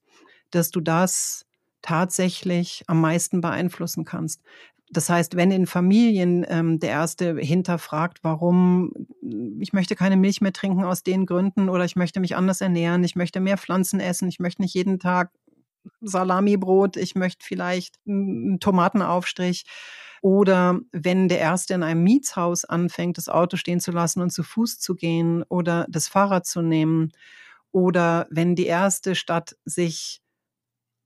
dass 0.50 0.70
du 0.70 0.80
das 0.80 1.46
tatsächlich 1.82 2.84
am 2.86 3.00
meisten 3.00 3.40
beeinflussen 3.40 4.04
kannst. 4.04 4.42
Das 4.90 5.08
heißt, 5.08 5.36
wenn 5.36 5.50
in 5.50 5.66
Familien 5.66 6.44
ähm, 6.48 6.78
der 6.78 6.90
Erste 6.90 7.36
hinterfragt, 7.36 8.18
warum 8.22 8.92
ich 9.60 9.72
möchte 9.72 9.96
keine 9.96 10.16
Milch 10.16 10.40
mehr 10.40 10.52
trinken 10.52 10.84
aus 10.84 11.02
den 11.02 11.26
Gründen 11.26 11.68
oder 11.68 11.84
ich 11.84 11.96
möchte 11.96 12.20
mich 12.20 12.36
anders 12.36 12.60
ernähren, 12.60 13.02
ich 13.02 13.16
möchte 13.16 13.40
mehr 13.40 13.56
Pflanzen 13.56 13.98
essen, 13.98 14.28
ich 14.28 14.40
möchte 14.40 14.62
nicht 14.62 14.74
jeden 14.74 14.98
Tag 14.98 15.30
Salamibrot, 16.00 16.96
ich 16.96 17.14
möchte 17.14 17.44
vielleicht 17.44 17.96
einen 18.06 18.60
Tomatenaufstrich. 18.60 19.64
Oder 20.22 20.80
wenn 20.92 21.28
der 21.28 21.38
Erste 21.38 21.74
in 21.74 21.82
einem 21.82 22.02
Mietshaus 22.02 22.64
anfängt, 22.64 23.18
das 23.18 23.28
Auto 23.28 23.58
stehen 23.58 23.80
zu 23.80 23.90
lassen 23.90 24.22
und 24.22 24.30
zu 24.30 24.42
Fuß 24.42 24.78
zu 24.78 24.94
gehen 24.94 25.42
oder 25.48 25.86
das 25.90 26.08
Fahrrad 26.08 26.46
zu 26.46 26.62
nehmen. 26.62 27.12
Oder 27.72 28.26
wenn 28.30 28.54
die 28.54 28.66
erste 28.66 29.16
Stadt 29.16 29.56
sich 29.66 30.22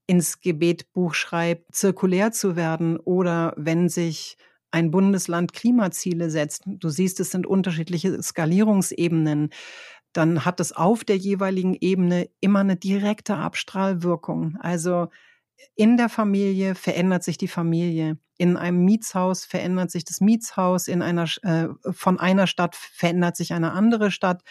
ins 0.08 0.40
Gebetbuch 0.40 1.14
schreibt, 1.14 1.74
zirkulär 1.74 2.32
zu 2.32 2.56
werden 2.56 2.96
oder 2.96 3.54
wenn 3.56 3.88
sich 3.88 4.38
ein 4.70 4.90
Bundesland 4.90 5.52
Klimaziele 5.52 6.30
setzt, 6.30 6.62
du 6.66 6.88
siehst, 6.88 7.20
es 7.20 7.30
sind 7.30 7.46
unterschiedliche 7.46 8.20
Skalierungsebenen, 8.22 9.50
dann 10.12 10.44
hat 10.44 10.60
es 10.60 10.72
auf 10.72 11.04
der 11.04 11.16
jeweiligen 11.16 11.76
Ebene 11.78 12.28
immer 12.40 12.60
eine 12.60 12.76
direkte 12.76 13.36
Abstrahlwirkung. 13.36 14.56
Also 14.60 15.08
in 15.74 15.96
der 15.98 16.08
Familie 16.08 16.74
verändert 16.74 17.22
sich 17.22 17.36
die 17.36 17.48
Familie. 17.48 18.18
In 18.38 18.56
einem 18.56 18.84
Mietshaus 18.84 19.44
verändert 19.44 19.90
sich 19.90 20.04
das 20.04 20.20
Mietshaus. 20.20 20.88
In 20.88 21.02
einer, 21.02 21.24
äh, 21.42 21.68
von 21.90 22.18
einer 22.18 22.46
Stadt 22.46 22.76
verändert 22.76 23.36
sich 23.36 23.52
eine 23.52 23.72
andere 23.72 24.10
Stadt. 24.10 24.42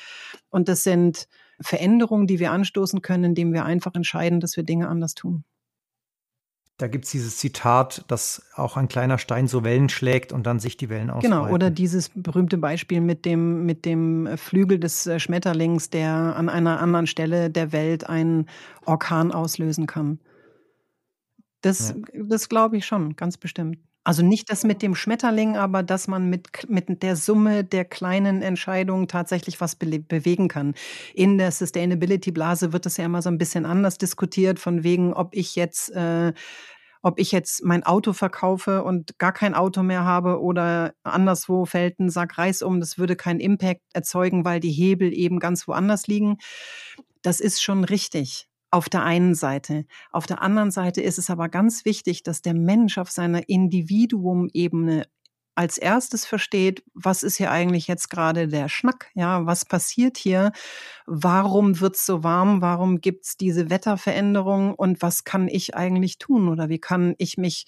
Und 0.49 0.67
das 0.69 0.83
sind 0.83 1.27
Veränderungen, 1.59 2.27
die 2.27 2.39
wir 2.39 2.51
anstoßen 2.51 3.01
können, 3.01 3.23
indem 3.23 3.53
wir 3.53 3.65
einfach 3.65 3.95
entscheiden, 3.95 4.39
dass 4.39 4.57
wir 4.57 4.63
Dinge 4.63 4.87
anders 4.87 5.13
tun. 5.15 5.43
Da 6.77 6.87
gibt 6.87 7.05
es 7.05 7.11
dieses 7.11 7.37
Zitat, 7.37 8.05
dass 8.07 8.43
auch 8.53 8.77
ein 8.77 8.87
kleiner 8.87 9.17
Stein 9.17 9.47
so 9.47 9.63
Wellen 9.63 9.89
schlägt 9.89 10.31
und 10.31 10.45
dann 10.45 10.59
sich 10.59 10.77
die 10.77 10.89
Wellen 10.89 11.09
ausbreiten. 11.09 11.35
Genau, 11.35 11.51
oder 11.51 11.71
dieses 11.71 12.09
berühmte 12.13 12.59
Beispiel 12.59 13.01
mit 13.01 13.25
dem, 13.25 13.65
mit 13.65 13.83
dem 13.83 14.29
Flügel 14.37 14.79
des 14.79 15.07
äh, 15.07 15.19
Schmetterlings, 15.19 15.89
der 15.89 16.11
an 16.11 16.49
einer 16.49 16.79
anderen 16.79 17.07
Stelle 17.07 17.49
der 17.49 17.71
Welt 17.71 18.07
einen 18.07 18.45
Orkan 18.85 19.31
auslösen 19.31 19.87
kann. 19.87 20.19
Das, 21.61 21.95
ja. 22.13 22.23
das 22.23 22.47
glaube 22.47 22.77
ich 22.77 22.85
schon, 22.85 23.15
ganz 23.15 23.37
bestimmt. 23.37 23.79
Also 24.07 24.23
nicht 24.23 24.49
das 24.49 24.63
mit 24.63 24.81
dem 24.81 24.95
Schmetterling, 24.95 25.57
aber 25.57 25.83
dass 25.83 26.07
man 26.07 26.29
mit, 26.29 26.69
mit 26.69 27.03
der 27.03 27.17
Summe 27.17 27.65
der 27.65 27.83
kleinen 27.83 28.41
Entscheidungen 28.41 29.09
tatsächlich 29.09 29.59
was 29.59 29.75
be 29.75 29.99
bewegen 29.99 30.47
kann. 30.47 30.75
In 31.13 31.37
der 31.37 31.51
Sustainability-Blase 31.51 32.71
wird 32.71 32.85
es 32.85 32.95
ja 32.95 33.03
immer 33.03 33.21
so 33.21 33.27
ein 33.27 33.37
bisschen 33.37 33.65
anders 33.65 33.97
diskutiert, 33.97 34.59
von 34.59 34.85
wegen, 34.85 35.11
ob 35.11 35.35
ich 35.35 35.57
jetzt 35.57 35.89
äh, 35.89 36.31
ob 37.01 37.19
ich 37.19 37.33
jetzt 37.33 37.65
mein 37.65 37.83
Auto 37.83 38.13
verkaufe 38.13 38.81
und 38.85 39.19
gar 39.19 39.33
kein 39.33 39.53
Auto 39.53 39.83
mehr 39.83 40.05
habe 40.05 40.39
oder 40.39 40.93
anderswo 41.03 41.65
fällt 41.65 41.99
ein 41.99 42.09
Sack 42.09 42.37
Reis 42.37 42.61
um, 42.61 42.79
das 42.79 42.97
würde 42.97 43.17
keinen 43.17 43.41
Impact 43.41 43.81
erzeugen, 43.91 44.45
weil 44.45 44.61
die 44.61 44.71
Hebel 44.71 45.11
eben 45.13 45.39
ganz 45.39 45.67
woanders 45.67 46.07
liegen. 46.07 46.37
Das 47.23 47.41
ist 47.41 47.61
schon 47.61 47.83
richtig 47.83 48.47
auf 48.71 48.89
der 48.89 49.03
einen 49.03 49.35
Seite. 49.35 49.85
Auf 50.11 50.25
der 50.25 50.41
anderen 50.41 50.71
Seite 50.71 51.01
ist 51.01 51.17
es 51.17 51.29
aber 51.29 51.49
ganz 51.49 51.85
wichtig, 51.85 52.23
dass 52.23 52.41
der 52.41 52.53
Mensch 52.53 52.97
auf 52.97 53.09
seiner 53.09 53.47
Individuum-Ebene 53.47 55.05
als 55.57 55.79
erstes 55.79 56.23
versteht, 56.23 56.83
was 56.93 57.23
ist 57.23 57.37
hier 57.37 57.49
eigentlich 57.49 57.87
jetzt 57.87 58.11
gerade 58.11 58.47
der 58.47 58.69
Schnack? 58.69 59.09
Ja, 59.15 59.47
was 59.47 59.65
passiert 59.65 60.15
hier? 60.15 60.51
Warum 61.07 61.79
wird's 61.79 62.05
so 62.05 62.23
warm? 62.23 62.61
Warum 62.61 63.01
gibt's 63.01 63.37
diese 63.37 63.71
Wetterveränderung? 63.71 64.75
Und 64.75 65.01
was 65.01 65.23
kann 65.23 65.47
ich 65.47 65.75
eigentlich 65.75 66.19
tun? 66.19 66.47
Oder 66.49 66.69
wie 66.69 66.77
kann 66.77 67.15
ich 67.17 67.37
mich 67.37 67.65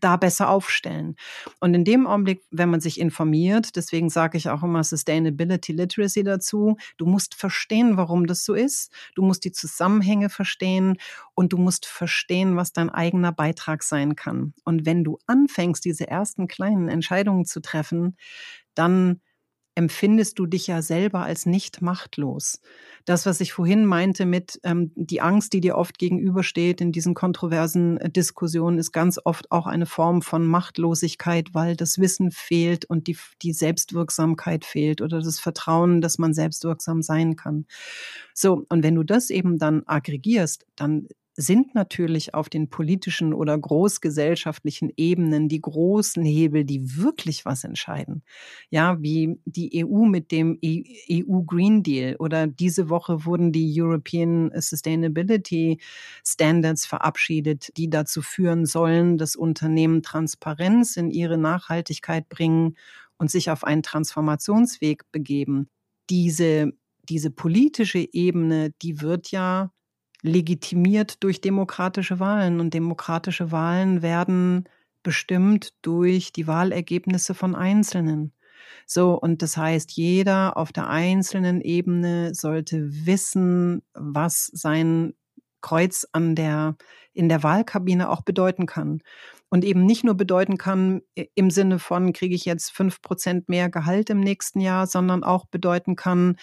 da 0.00 0.16
besser 0.16 0.48
aufstellen? 0.48 1.14
Und 1.60 1.74
in 1.74 1.84
dem 1.84 2.08
Augenblick, 2.08 2.42
wenn 2.50 2.70
man 2.70 2.80
sich 2.80 2.98
informiert, 2.98 3.76
deswegen 3.76 4.10
sage 4.10 4.36
ich 4.36 4.48
auch 4.48 4.64
immer 4.64 4.82
Sustainability 4.82 5.72
Literacy 5.72 6.24
dazu, 6.24 6.78
du 6.96 7.06
musst 7.06 7.36
verstehen, 7.36 7.96
warum 7.96 8.26
das 8.26 8.44
so 8.44 8.54
ist. 8.54 8.90
Du 9.14 9.22
musst 9.22 9.44
die 9.44 9.52
Zusammenhänge 9.52 10.30
verstehen 10.30 10.96
und 11.34 11.52
du 11.52 11.58
musst 11.58 11.86
verstehen, 11.86 12.56
was 12.56 12.72
dein 12.72 12.90
eigener 12.90 13.30
Beitrag 13.30 13.84
sein 13.84 14.16
kann. 14.16 14.52
Und 14.64 14.84
wenn 14.84 15.04
du 15.04 15.18
anfängst, 15.28 15.84
diese 15.84 16.08
ersten 16.08 16.48
kleinen 16.48 16.71
kleinen 16.72 16.88
Entscheidungen 16.88 17.44
zu 17.44 17.60
treffen, 17.60 18.16
dann 18.74 19.20
empfindest 19.74 20.38
du 20.38 20.44
dich 20.44 20.66
ja 20.66 20.82
selber 20.82 21.20
als 21.22 21.46
nicht 21.46 21.80
machtlos. 21.80 22.60
Das, 23.06 23.24
was 23.24 23.40
ich 23.40 23.54
vorhin 23.54 23.86
meinte 23.86 24.26
mit 24.26 24.60
ähm, 24.64 24.92
die 24.96 25.22
Angst, 25.22 25.54
die 25.54 25.62
dir 25.62 25.78
oft 25.78 25.98
gegenübersteht 25.98 26.82
in 26.82 26.92
diesen 26.92 27.14
kontroversen 27.14 27.96
äh, 27.96 28.10
Diskussionen, 28.10 28.76
ist 28.76 28.92
ganz 28.92 29.18
oft 29.24 29.50
auch 29.50 29.66
eine 29.66 29.86
Form 29.86 30.20
von 30.20 30.46
Machtlosigkeit, 30.46 31.54
weil 31.54 31.74
das 31.74 31.98
Wissen 31.98 32.30
fehlt 32.30 32.84
und 32.84 33.06
die, 33.06 33.16
die 33.40 33.54
Selbstwirksamkeit 33.54 34.66
fehlt 34.66 35.00
oder 35.00 35.20
das 35.20 35.40
Vertrauen, 35.40 36.02
dass 36.02 36.18
man 36.18 36.34
selbstwirksam 36.34 37.00
sein 37.00 37.36
kann. 37.36 37.64
So, 38.34 38.66
und 38.68 38.82
wenn 38.82 38.94
du 38.94 39.04
das 39.04 39.30
eben 39.30 39.56
dann 39.58 39.84
aggregierst, 39.86 40.66
dann 40.76 41.08
sind 41.34 41.74
natürlich 41.74 42.34
auf 42.34 42.48
den 42.48 42.68
politischen 42.68 43.32
oder 43.32 43.56
großgesellschaftlichen 43.56 44.92
Ebenen 44.96 45.48
die 45.48 45.60
großen 45.60 46.24
Hebel, 46.24 46.64
die 46.64 46.96
wirklich 46.96 47.44
was 47.44 47.64
entscheiden. 47.64 48.22
Ja, 48.70 49.00
wie 49.00 49.38
die 49.46 49.84
EU 49.84 50.04
mit 50.04 50.30
dem 50.30 50.58
EU 50.62 50.82
e 51.08 51.24
Green 51.46 51.82
Deal 51.82 52.16
oder 52.16 52.46
diese 52.46 52.90
Woche 52.90 53.24
wurden 53.24 53.50
die 53.50 53.72
European 53.80 54.50
Sustainability 54.54 55.78
Standards 56.24 56.84
verabschiedet, 56.84 57.76
die 57.76 57.88
dazu 57.88 58.20
führen 58.20 58.66
sollen, 58.66 59.16
dass 59.16 59.34
Unternehmen 59.34 60.02
Transparenz 60.02 60.96
in 60.96 61.10
ihre 61.10 61.38
Nachhaltigkeit 61.38 62.28
bringen 62.28 62.76
und 63.16 63.30
sich 63.30 63.50
auf 63.50 63.64
einen 63.64 63.82
Transformationsweg 63.82 65.10
begeben. 65.12 65.68
Diese 66.10 66.72
diese 67.08 67.30
politische 67.30 68.06
Ebene, 68.12 68.72
die 68.80 69.00
wird 69.00 69.32
ja 69.32 69.72
legitimiert 70.22 71.22
durch 71.22 71.40
demokratische 71.40 72.20
Wahlen. 72.20 72.60
Und 72.60 72.74
demokratische 72.74 73.52
Wahlen 73.52 74.02
werden 74.02 74.68
bestimmt 75.02 75.74
durch 75.82 76.32
die 76.32 76.46
Wahlergebnisse 76.46 77.34
von 77.34 77.54
Einzelnen. 77.54 78.32
So, 78.86 79.14
und 79.14 79.42
das 79.42 79.56
heißt, 79.56 79.92
jeder 79.92 80.56
auf 80.56 80.72
der 80.72 80.88
einzelnen 80.88 81.60
Ebene 81.60 82.34
sollte 82.34 82.88
wissen, 83.06 83.82
was 83.94 84.46
sein 84.52 85.14
Kreuz 85.60 86.06
an 86.12 86.34
der, 86.34 86.76
in 87.12 87.28
der 87.28 87.42
Wahlkabine 87.42 88.10
auch 88.10 88.22
bedeuten 88.22 88.66
kann. 88.66 89.02
Und 89.48 89.64
eben 89.64 89.84
nicht 89.84 90.02
nur 90.02 90.14
bedeuten 90.14 90.56
kann 90.56 91.02
im 91.34 91.50
Sinne 91.50 91.78
von, 91.78 92.12
kriege 92.12 92.34
ich 92.34 92.44
jetzt 92.44 92.70
fünf 92.70 93.02
Prozent 93.02 93.48
mehr 93.48 93.68
Gehalt 93.68 94.08
im 94.10 94.20
nächsten 94.20 94.60
Jahr, 94.60 94.86
sondern 94.86 95.24
auch 95.24 95.46
bedeuten 95.46 95.94
kann, 95.94 96.36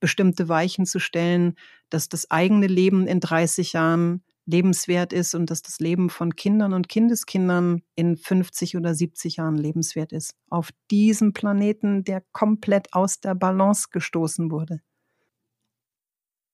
bestimmte 0.00 0.48
Weichen 0.48 0.86
zu 0.86 0.98
stellen, 0.98 1.54
dass 1.90 2.08
das 2.08 2.30
eigene 2.30 2.66
Leben 2.66 3.06
in 3.06 3.20
30 3.20 3.74
Jahren 3.74 4.22
lebenswert 4.46 5.12
ist 5.12 5.34
und 5.34 5.50
dass 5.50 5.62
das 5.62 5.78
Leben 5.78 6.10
von 6.10 6.34
Kindern 6.34 6.72
und 6.72 6.88
Kindeskindern 6.88 7.82
in 7.94 8.16
50 8.16 8.76
oder 8.76 8.94
70 8.94 9.36
Jahren 9.36 9.56
lebenswert 9.56 10.12
ist. 10.12 10.34
Auf 10.48 10.70
diesem 10.90 11.32
Planeten, 11.32 12.04
der 12.04 12.22
komplett 12.32 12.92
aus 12.92 13.20
der 13.20 13.34
Balance 13.34 13.88
gestoßen 13.90 14.50
wurde. 14.50 14.80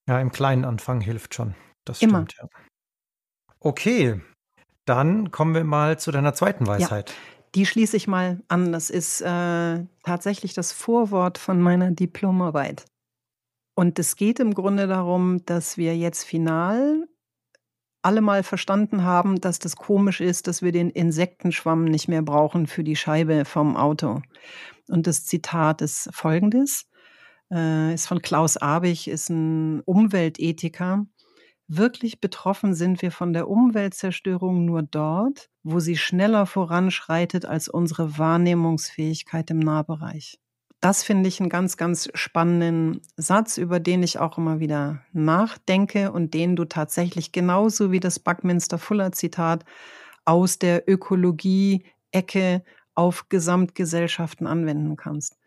Ja, 0.09 0.21
im 0.21 0.31
kleinen 0.31 0.65
Anfang 0.65 1.01
hilft 1.01 1.35
schon. 1.35 1.55
Das 1.85 2.03
Immer. 2.03 2.27
stimmt, 2.29 2.37
ja. 2.39 2.61
Okay, 3.61 4.21
dann 4.85 5.31
kommen 5.31 5.55
wir 5.55 5.65
mal 5.65 5.99
zu 5.99 6.13
deiner 6.13 6.35
zweiten 6.35 6.67
Weisheit. 6.67 7.11
Ja, 7.11 7.17
die 7.55 7.67
schließe 7.67 7.97
ich 7.97 8.07
mal 8.07 8.43
an. 8.49 8.71
Das 8.71 8.91
ist 8.91 9.21
äh, 9.23 9.85
tatsächlich 10.05 10.55
das 10.55 10.73
Vorwort 10.73 11.39
von 11.39 11.61
meiner 11.61 11.91
Diplomarbeit. 11.91 12.85
Und 13.79 13.99
es 13.99 14.17
geht 14.17 14.41
im 14.41 14.55
Grunde 14.55 14.87
darum, 14.87 15.45
dass 15.45 15.77
wir 15.77 15.95
jetzt 15.95 16.25
final 16.25 17.07
alle 18.01 18.23
mal 18.23 18.43
verstanden 18.43 19.05
haben, 19.05 19.39
dass 19.39 19.59
das 19.59 19.77
komisch 19.77 20.23
ist, 20.23 20.47
dass 20.47 20.63
wir 20.63 20.73
den 20.73 20.89
Insektenschwamm 20.89 21.85
nicht 21.85 22.09
mehr 22.09 22.23
brauchen 22.23 22.67
für 22.69 22.83
die 22.83 22.97
Scheibe 22.97 23.45
vom 23.45 23.77
Auto. 23.77 24.23
Und 24.89 25.07
das 25.07 25.27
Zitat 25.27 25.83
ist 25.83 26.09
folgendes, 26.15 26.87
äh, 27.53 27.93
ist 27.93 28.07
von 28.07 28.23
Klaus 28.23 28.57
Abich, 28.57 29.09
ist 29.09 29.29
ein 29.29 29.83
Umweltethiker. 29.83 31.05
Wirklich 31.69 32.19
betroffen 32.19 32.75
sind 32.75 33.03
wir 33.03 33.11
von 33.11 33.35
der 33.35 33.47
Umweltzerstörung 33.47 34.65
nur 34.65 34.85
dort, 34.85 35.51
wo 35.65 35.81
sie 35.81 35.99
schneller 35.99 36.47
voranschreitet 36.47 37.45
als 37.45 37.69
unsere 37.69 38.17
Wahrnehmungsfähigkeit 38.17 39.51
im 39.51 39.59
Nahbereich 39.59 40.41
das 40.81 41.03
finde 41.03 41.29
ich 41.29 41.41
einen 41.41 41.49
ganz, 41.49 41.77
ganz 41.77 42.09
spannenden 42.15 43.01
Satz, 43.17 43.57
über 43.57 43.81
den 43.81 44.03
ich 44.03 44.19
auch 44.19 44.39
immer 44.39 44.61
wieder 44.61 45.03
nachdenke 45.13 46.13
und 46.13 46.35
den 46.35 46.55
du 46.55 46.65
tatsächlich 46.65 47.33
genauso 47.33 47.93
wie 47.93 48.01
das 48.01 48.19
Buckminster-Fuller-Zitat 48.19 49.65
aus 50.25 50.59
der 50.59 50.89
Ökologie-Ecke 50.89 52.63
auf 52.95 53.29
Gesamtgesellschaften 53.29 54.47
anwenden 54.47 54.97
kannst. 54.97 55.39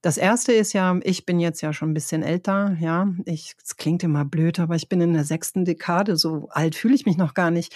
Das 0.00 0.16
erste 0.16 0.52
ist 0.52 0.72
ja, 0.72 0.98
ich 1.02 1.26
bin 1.26 1.40
jetzt 1.40 1.60
ja 1.60 1.72
schon 1.72 1.90
ein 1.90 1.94
bisschen 1.94 2.22
älter, 2.22 2.76
ja. 2.80 3.08
Ich, 3.26 3.54
es 3.62 3.76
klingt 3.76 4.04
immer 4.04 4.24
blöd, 4.24 4.60
aber 4.60 4.76
ich 4.76 4.88
bin 4.88 5.00
in 5.00 5.12
der 5.12 5.24
sechsten 5.24 5.64
Dekade, 5.64 6.16
so 6.16 6.48
alt 6.50 6.76
fühle 6.76 6.94
ich 6.94 7.04
mich 7.04 7.16
noch 7.16 7.34
gar 7.34 7.50
nicht. 7.50 7.74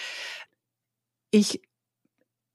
Ich 1.31 1.63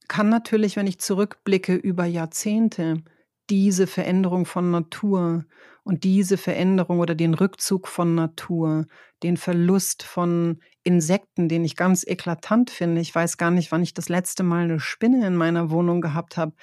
kann 0.07 0.29
natürlich, 0.29 0.77
wenn 0.77 0.87
ich 0.87 0.99
zurückblicke 0.99 1.75
über 1.75 2.05
Jahrzehnte, 2.05 3.03
diese 3.49 3.87
Veränderung 3.87 4.45
von 4.45 4.71
Natur 4.71 5.45
und 5.83 6.03
diese 6.03 6.37
Veränderung 6.37 6.99
oder 6.99 7.15
den 7.15 7.33
Rückzug 7.33 7.87
von 7.87 8.13
Natur, 8.13 8.87
den 9.23 9.37
Verlust 9.37 10.03
von 10.03 10.59
Insekten, 10.83 11.49
den 11.49 11.63
ich 11.63 11.75
ganz 11.75 12.05
eklatant 12.05 12.69
finde. 12.69 13.01
Ich 13.01 13.13
weiß 13.13 13.37
gar 13.37 13.51
nicht, 13.51 13.71
wann 13.71 13.83
ich 13.83 13.93
das 13.93 14.09
letzte 14.09 14.43
Mal 14.43 14.65
eine 14.65 14.79
Spinne 14.79 15.25
in 15.25 15.35
meiner 15.35 15.69
Wohnung 15.69 16.01
gehabt 16.01 16.37
habe. 16.37 16.53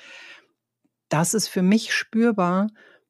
Das 1.09 1.35
ist 1.35 1.49
für 1.49 1.62
mich 1.62 1.92
spürbar, 1.92 2.68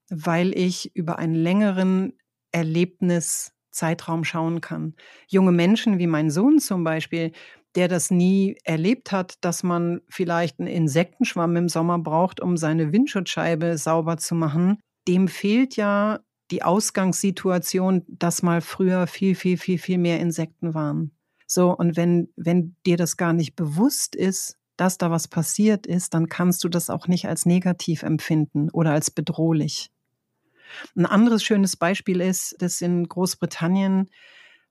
weil 0.09 0.57
ich 0.57 0.95
über 0.95 1.19
einen 1.19 1.35
längeren 1.35 2.13
Erlebniszeitraum 2.53 4.25
schauen 4.25 4.61
kann. 4.61 4.95
Junge 5.29 5.53
Menschen 5.53 5.99
wie 5.99 6.07
mein 6.07 6.31
Sohn 6.31 6.59
zum 6.61 6.85
Beispiel, 6.85 7.33
der 7.75 7.89
das 7.89 8.11
nie 8.11 8.57
erlebt 8.65 9.13
hat, 9.13 9.35
dass 9.41 9.63
man 9.63 10.01
vielleicht 10.09 10.61
einen 10.61 10.69
Insektenschwamm 10.69 11.57
im 11.57 11.69
Sommer 11.69 11.99
braucht, 11.99 12.41
um 12.41 12.57
seine 12.57 12.93
Windschutzscheibe 12.93 13.79
sauber 13.79 14.17
zu 14.17 14.35
machen, 14.35 14.79
dem 15.09 15.29
fehlt 15.29 15.77
ja 15.77 16.21
die 16.51 16.63
Ausgangssituation, 16.63 18.05
dass 18.07 18.43
mal 18.43 18.61
früher 18.61 19.07
viel, 19.07 19.35
viel, 19.35 19.57
viel, 19.57 19.79
viel 19.79 19.99
mehr 19.99 20.21
Insekten 20.21 20.75
waren. 20.75 21.13
So, 21.47 21.75
und 21.77 21.97
wenn, 21.97 22.29
wenn 22.37 22.77
dir 22.87 22.97
das 22.97 23.17
gar 23.17 23.33
nicht 23.33 23.57
bewusst 23.57 24.15
ist, 24.15 24.57
dass 24.77 24.99
da 24.99 25.11
was 25.11 25.29
passiert 25.29 25.87
ist, 25.87 26.15
dann 26.15 26.29
kannst 26.29 26.65
du 26.65 26.69
das 26.69 26.91
auch 26.91 27.07
nicht 27.07 27.29
als 27.29 27.47
negativ 27.47 28.03
empfinden 28.03 28.71
oder 28.71 28.93
als 28.93 29.11
bedrohlich. 29.11 29.91
Ein 30.97 31.07
anderes 31.07 31.45
schönes 31.45 31.77
Beispiel 31.77 32.21
ist, 32.21 32.57
dass 32.59 32.81
in 32.81 33.09
Großbritannien 33.09 34.11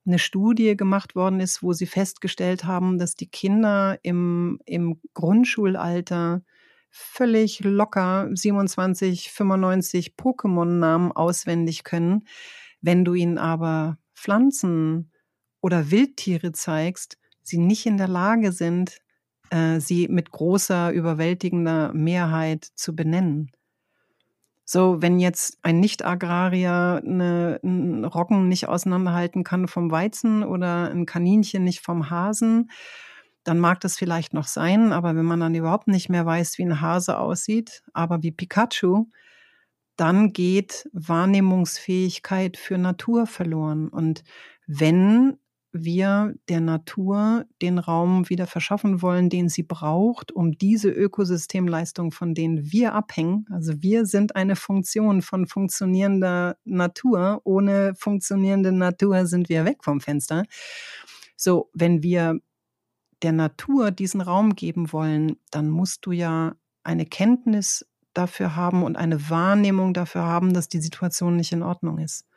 eine 0.05 0.19
Studie 0.19 0.75
gemacht 0.75 1.15
worden 1.15 1.39
ist, 1.39 1.63
wo 1.63 1.73
sie 1.73 1.85
festgestellt 1.85 2.65
haben, 2.65 2.97
dass 2.97 3.15
die 3.15 3.29
Kinder 3.29 3.97
im, 4.01 4.59
im 4.65 4.99
Grundschulalter 5.13 6.43
völlig 6.89 7.61
locker 7.61 8.29
27, 8.33 9.31
95 9.31 10.13
Pokémon-Namen 10.15 11.11
auswendig 11.11 11.83
können. 11.83 12.27
Wenn 12.81 13.05
du 13.05 13.13
ihnen 13.13 13.37
aber 13.37 13.97
Pflanzen 14.13 15.11
oder 15.61 15.89
Wildtiere 15.89 16.51
zeigst, 16.51 17.17
sie 17.41 17.57
nicht 17.57 17.85
in 17.85 17.97
der 17.97 18.07
Lage 18.07 18.51
sind, 18.51 18.99
äh, 19.49 19.79
sie 19.79 20.07
mit 20.07 20.31
großer, 20.31 20.91
überwältigender 20.91 21.93
Mehrheit 21.93 22.65
zu 22.75 22.95
benennen. 22.95 23.51
So, 24.65 25.01
wenn 25.01 25.19
jetzt 25.19 25.57
ein 25.61 25.79
Nicht-Agrarier 25.79 27.01
eine, 27.05 27.59
einen 27.63 28.05
Roggen 28.05 28.47
nicht 28.47 28.67
auseinanderhalten 28.69 29.43
kann 29.43 29.67
vom 29.67 29.91
Weizen 29.91 30.43
oder 30.43 30.89
ein 30.89 31.05
Kaninchen 31.05 31.63
nicht 31.63 31.81
vom 31.81 32.09
Hasen, 32.09 32.69
dann 33.43 33.59
mag 33.59 33.81
das 33.81 33.97
vielleicht 33.97 34.33
noch 34.33 34.47
sein, 34.47 34.93
aber 34.93 35.15
wenn 35.15 35.25
man 35.25 35.41
dann 35.41 35.55
überhaupt 35.55 35.87
nicht 35.87 36.09
mehr 36.09 36.25
weiß, 36.25 36.57
wie 36.57 36.63
ein 36.63 36.79
Hase 36.79 37.17
aussieht, 37.17 37.83
aber 37.93 38.23
wie 38.23 38.31
Pikachu, 38.31 39.07
dann 39.97 40.33
geht 40.33 40.89
Wahrnehmungsfähigkeit 40.93 42.57
für 42.57 42.77
Natur 42.77 43.27
verloren. 43.27 43.89
Und 43.89 44.23
wenn 44.65 45.37
wir 45.73 46.35
der 46.49 46.61
Natur 46.61 47.45
den 47.61 47.79
Raum 47.79 48.29
wieder 48.29 48.47
verschaffen 48.47 49.01
wollen, 49.01 49.29
den 49.29 49.49
sie 49.49 49.63
braucht, 49.63 50.31
um 50.31 50.53
diese 50.53 50.89
Ökosystemleistung, 50.89 52.11
von 52.11 52.33
denen 52.33 52.71
wir 52.71 52.93
abhängen, 52.93 53.45
also 53.49 53.81
wir 53.81 54.05
sind 54.05 54.35
eine 54.35 54.55
Funktion 54.55 55.21
von 55.21 55.47
funktionierender 55.47 56.57
Natur. 56.63 57.41
Ohne 57.43 57.93
funktionierende 57.95 58.71
Natur 58.71 59.25
sind 59.25 59.49
wir 59.49 59.65
weg 59.65 59.83
vom 59.83 59.99
Fenster. 59.99 60.43
So, 61.35 61.69
wenn 61.73 62.03
wir 62.03 62.39
der 63.21 63.31
Natur 63.31 63.91
diesen 63.91 64.21
Raum 64.21 64.55
geben 64.55 64.91
wollen, 64.91 65.37
dann 65.49 65.69
musst 65.69 66.05
du 66.05 66.11
ja 66.11 66.55
eine 66.83 67.05
Kenntnis 67.05 67.85
dafür 68.13 68.55
haben 68.55 68.83
und 68.83 68.97
eine 68.97 69.29
Wahrnehmung 69.29 69.93
dafür 69.93 70.23
haben, 70.23 70.53
dass 70.53 70.69
die 70.69 70.81
Situation 70.81 71.35
nicht 71.35 71.51
in 71.51 71.63
Ordnung 71.63 71.97
ist. 71.97 72.27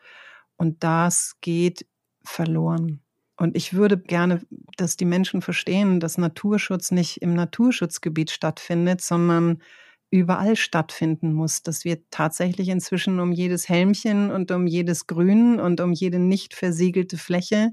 Und 0.57 0.83
das 0.83 1.35
geht 1.41 1.87
verloren. 2.25 3.03
Und 3.37 3.57
ich 3.57 3.75
würde 3.75 3.99
gerne, 3.99 4.43
dass 4.77 4.97
die 4.97 5.05
Menschen 5.05 5.43
verstehen, 5.43 6.01
dass 6.01 6.17
Naturschutz 6.17 6.91
nicht 6.91 7.21
im 7.21 7.35
Naturschutzgebiet 7.35 8.31
stattfindet, 8.31 9.03
sondern 9.03 9.63
überall 10.11 10.57
stattfinden 10.57 11.33
muss, 11.33 11.63
dass 11.63 11.85
wir 11.85 12.09
tatsächlich 12.11 12.69
inzwischen 12.69 13.21
um 13.21 13.33
jedes 13.33 13.69
Helmchen 13.69 14.31
und 14.31 14.51
um 14.51 14.67
jedes 14.67 15.07
Grün 15.07 15.61
und 15.61 15.81
um 15.81 15.93
jede 15.93 16.19
nicht 16.19 16.55
versiegelte 16.55 17.19
Fläche 17.19 17.73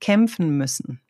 kämpfen 0.00 0.56
müssen. 0.56 1.00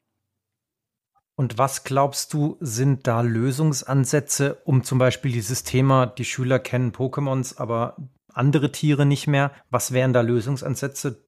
Und 1.36 1.56
was 1.56 1.84
glaubst 1.84 2.32
du, 2.32 2.56
sind 2.58 3.06
da 3.06 3.20
Lösungsansätze, 3.20 4.60
um 4.64 4.82
zum 4.82 4.98
Beispiel 4.98 5.30
dieses 5.30 5.62
Thema, 5.62 6.06
die 6.06 6.24
Schüler 6.24 6.58
kennen 6.58 6.90
Pokémons, 6.90 7.58
aber 7.58 7.96
andere 8.32 8.72
Tiere 8.72 9.06
nicht 9.06 9.28
mehr? 9.28 9.52
Was 9.70 9.92
wären 9.92 10.12
da 10.12 10.22
Lösungsansätze, 10.22 11.27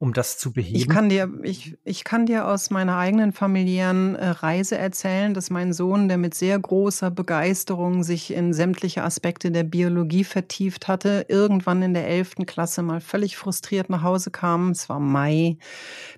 um 0.00 0.12
das 0.12 0.38
zu 0.38 0.52
beheben? 0.52 0.76
Ich 0.76 0.88
kann 0.88 1.08
dir, 1.08 1.28
ich, 1.42 1.76
ich 1.84 2.04
kann 2.04 2.26
dir 2.26 2.46
aus 2.46 2.70
meiner 2.70 2.96
eigenen 2.96 3.32
familiären 3.32 4.14
äh, 4.14 4.28
Reise 4.28 4.78
erzählen, 4.78 5.34
dass 5.34 5.50
mein 5.50 5.72
Sohn, 5.72 6.06
der 6.06 6.18
mit 6.18 6.34
sehr 6.34 6.56
großer 6.58 7.10
Begeisterung 7.10 8.04
sich 8.04 8.32
in 8.32 8.52
sämtliche 8.52 9.02
Aspekte 9.02 9.50
der 9.50 9.64
Biologie 9.64 10.22
vertieft 10.22 10.86
hatte, 10.86 11.26
irgendwann 11.28 11.82
in 11.82 11.94
der 11.94 12.06
elften 12.06 12.46
Klasse 12.46 12.82
mal 12.82 13.00
völlig 13.00 13.36
frustriert 13.36 13.90
nach 13.90 14.02
Hause 14.02 14.30
kam. 14.30 14.70
Es 14.70 14.88
war 14.88 15.00
Mai. 15.00 15.58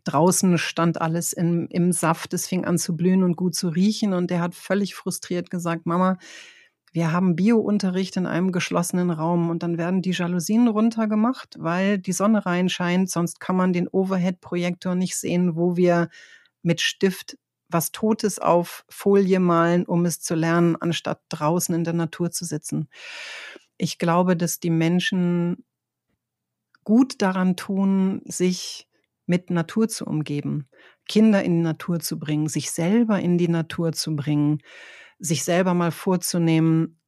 Draußen 0.05 0.59
stand 0.59 1.01
alles 1.01 1.33
im, 1.33 1.66
im 1.71 1.93
Saft. 1.93 2.35
Es 2.35 2.47
fing 2.47 2.66
an 2.66 2.77
zu 2.77 2.97
blühen 2.97 3.23
und 3.23 3.37
gut 3.37 3.55
zu 3.55 3.69
riechen. 3.69 4.12
Und 4.12 4.31
der 4.31 4.40
hat 4.40 4.55
völlig 4.55 4.95
frustriert 4.95 5.51
gesagt, 5.51 5.87
Mama, 5.87 6.19
wir 6.92 7.12
haben 7.12 7.37
Biounterricht 7.37 8.16
in 8.16 8.26
einem 8.26 8.50
geschlossenen 8.50 9.11
Raum 9.11 9.48
und 9.48 9.62
dann 9.62 9.79
werden 9.79 10.03
die 10.03 10.11
Jalousien 10.11 10.66
runtergemacht, 10.68 11.57
weil 11.59 11.98
die 11.98 12.12
Sonne 12.12 12.44
reinscheint, 12.44 13.11
sonst 13.11 13.38
kann 13.38 13.57
man 13.57 13.72
den 13.72 13.87
Overhead-Projektor 13.88 14.94
nicht 14.94 15.16
sehen, 15.16 15.55
wo 15.55 15.76
wir 15.76 16.09
mit 16.62 16.81
Stift 16.81 17.37
was 17.68 17.92
Totes 17.92 18.40
auf 18.40 18.85
Folie 18.88 19.38
malen, 19.38 19.85
um 19.85 20.05
es 20.05 20.20
zu 20.20 20.35
lernen, 20.35 20.76
anstatt 20.76 21.20
draußen 21.29 21.72
in 21.74 21.85
der 21.85 21.92
Natur 21.92 22.33
zu 22.33 22.44
sitzen. 22.44 22.88
Ich 23.79 23.98
glaube, 23.98 24.37
dass 24.37 24.59
die 24.59 24.70
Menschen 24.70 25.64
gut 26.83 27.22
daran 27.22 27.55
tun, 27.57 28.22
sich 28.24 28.88
mit 29.26 29.50
Natur 29.50 29.88
zu 29.88 30.07
umgeben, 30.07 30.68
Kinder 31.07 31.44
in 31.44 31.59
die 31.59 31.62
Natur 31.62 32.00
zu 32.00 32.18
bringen, 32.18 32.48
sich 32.48 32.72
selber 32.72 33.20
in 33.20 33.38
die 33.38 33.48
Natur 33.48 33.92
zu 33.92 34.16
bringen, 34.16 34.61
sich 35.21 35.45
selber 35.45 35.75
mal 35.75 35.93
vorzunehmen, 35.93 37.01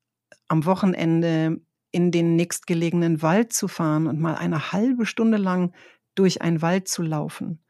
am 0.49 0.65
Wochenende 0.65 1.61
in 1.91 2.11
den 2.11 2.37
nächstgelegenen 2.37 3.23
Wald 3.23 3.53
zu 3.53 3.69
fahren 3.69 4.07
und 4.07 4.21
mal 4.21 4.35
eine 4.35 4.73
halbe 4.73 5.07
Stunde 5.07 5.39
lang 5.39 5.75
durch 6.15 6.43
einen 6.43 6.63
Wald 6.63 6.89
zu 6.89 7.03
laufen. 7.03 7.63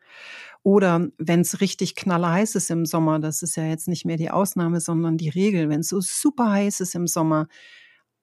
Oder 0.62 1.08
wenn 1.18 1.40
es 1.40 1.60
richtig 1.60 1.96
knallerheiß 1.96 2.54
ist 2.54 2.70
im 2.70 2.86
Sommer, 2.86 3.18
das 3.18 3.42
ist 3.42 3.56
ja 3.56 3.64
jetzt 3.64 3.88
nicht 3.88 4.04
mehr 4.04 4.16
die 4.16 4.30
Ausnahme, 4.30 4.80
sondern 4.80 5.16
die 5.16 5.28
Regel, 5.28 5.68
wenn 5.68 5.80
es 5.80 5.88
so 5.88 6.00
super 6.00 6.52
heiß 6.52 6.80
ist 6.80 6.94
im 6.94 7.08
Sommer, 7.08 7.48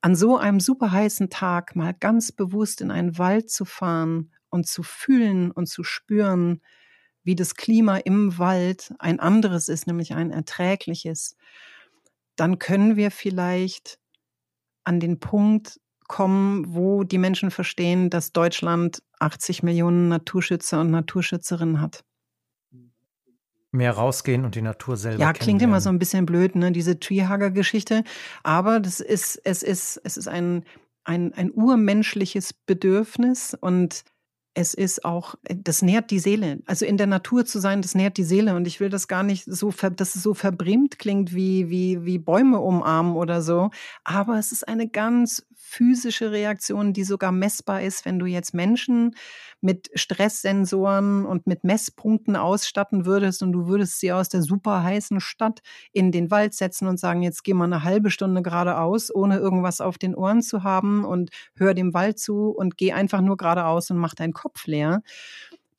an 0.02 0.16
so 0.16 0.38
einem 0.38 0.62
super 0.62 0.92
heißen 0.92 1.30
Tag 1.30 1.76
mal 1.76 1.94
ganz 1.94 2.32
bewusst 2.32 2.80
in 2.80 2.92
einen 2.92 3.18
Wald 3.18 3.50
zu 3.50 3.66
fahren 3.66 4.32
und 4.50 4.68
zu 4.68 4.84
fühlen 4.84 5.52
und 5.52 5.68
zu 5.68 5.84
spüren, 5.84 6.62
wie 7.24 7.36
das 7.36 7.56
Klima 7.56 7.98
im 7.98 8.38
Wald 8.38 8.94
ein 9.00 9.20
anderes 9.20 9.68
ist, 9.68 9.88
nämlich 9.88 10.14
ein 10.14 10.32
erträgliches 10.32 11.36
dann 12.40 12.60
können 12.60 12.96
wir 12.96 13.12
vielleicht 13.12 14.00
an 14.84 15.00
den 15.00 15.20
Punkt 15.20 15.80
kommen, 16.08 16.74
wo 16.74 17.04
die 17.04 17.18
Menschen 17.18 17.52
verstehen, 17.52 18.10
dass 18.10 18.32
Deutschland 18.32 19.04
80 19.20 19.64
Millionen 19.64 20.08
Naturschützer 20.08 20.82
und 20.82 20.90
Naturschützerinnen 20.92 21.82
hat. 21.82 22.04
Mehr 23.72 23.92
rausgehen 23.92 24.46
und 24.46 24.56
die 24.56 24.64
Natur 24.64 24.98
selber. 24.98 25.22
Ja, 25.22 25.34
klingt 25.34 25.62
immer 25.62 25.80
so 25.80 25.90
ein 25.90 26.00
bisschen 26.00 26.26
blöd, 26.26 26.56
ne, 26.56 26.72
diese 26.72 27.00
Treehugger-Geschichte. 27.00 28.04
Aber 28.42 28.80
das 28.80 29.00
ist, 29.00 29.40
es 29.44 29.62
ist, 29.62 30.02
es 30.04 30.18
ist 30.18 30.28
ein, 30.28 30.64
ein, 31.04 31.34
ein 31.34 31.52
urmenschliches 31.52 32.54
Bedürfnis 32.54 33.56
und 33.60 34.04
es 34.60 34.74
ist 34.74 35.06
auch, 35.06 35.36
äh, 35.46 35.56
das 35.58 35.82
nährt 35.82 36.12
die 36.12 36.20
Seele. 36.20 36.60
Also 36.66 36.86
in 36.86 36.98
der 36.98 37.08
Natur 37.08 37.46
zu 37.46 37.60
sein, 37.60 37.82
das 37.82 37.96
nährt 37.96 38.18
die 38.18 38.26
Seele. 38.26 38.56
Und 38.56 38.68
ich 38.68 38.82
will 38.82 38.90
das 38.90 39.08
gar 39.08 39.24
nicht 39.24 39.46
so, 39.46 39.72
dass 39.72 40.16
es 40.16 40.24
so 40.24 40.34
verbrimmt 40.34 41.00
klingt 41.00 41.34
wie, 41.34 41.70
wie, 41.70 42.04
wie 42.06 42.18
Bäume 42.18 42.60
umarmen 42.60 43.16
oder 43.16 43.42
so. 43.42 43.72
Aber 44.04 44.38
es 44.38 44.52
ist 44.52 44.68
eine 44.68 44.90
ganz 44.90 45.46
physische 45.56 46.32
Reaktion, 46.32 46.94
die 46.94 47.04
sogar 47.04 47.32
messbar 47.32 47.84
ist, 47.84 48.04
wenn 48.04 48.20
du 48.20 48.26
jetzt 48.26 48.54
Menschen 48.54 49.16
mit 49.62 49.90
Stresssensoren 49.94 51.26
und 51.26 51.48
mit 51.48 51.64
Messpunkten 51.64 52.36
ausstatten 52.36 53.06
würdest 53.06 53.44
und 53.44 53.52
du 53.52 53.68
würdest 53.68 54.00
sie 54.00 54.12
aus 54.12 54.30
der 54.30 54.42
super 54.42 54.84
heißen 54.84 55.20
Stadt 55.20 55.60
in 55.92 56.12
den 56.12 56.32
Wald 56.32 56.54
setzen 56.54 56.88
und 56.88 57.00
sagen, 57.00 57.24
jetzt 57.24 57.44
geh 57.44 57.54
mal 57.54 57.66
eine 57.66 57.84
halbe 57.84 58.12
Stunde 58.12 58.42
geradeaus, 58.42 59.14
ohne 59.14 59.38
irgendwas 59.38 59.82
auf 59.82 59.98
den 59.98 60.16
Ohren 60.16 60.42
zu 60.42 60.64
haben 60.64 61.06
und 61.06 61.30
hör 61.56 61.74
dem 61.74 61.94
Wald 61.94 62.20
zu 62.20 62.50
und 62.50 62.78
geh 62.78 62.94
einfach 62.94 63.22
nur 63.22 63.38
geradeaus 63.38 63.92
und 63.92 63.98
mach 63.98 64.16
deinen 64.16 64.34
Kopf 64.34 64.66
leer 64.68 65.02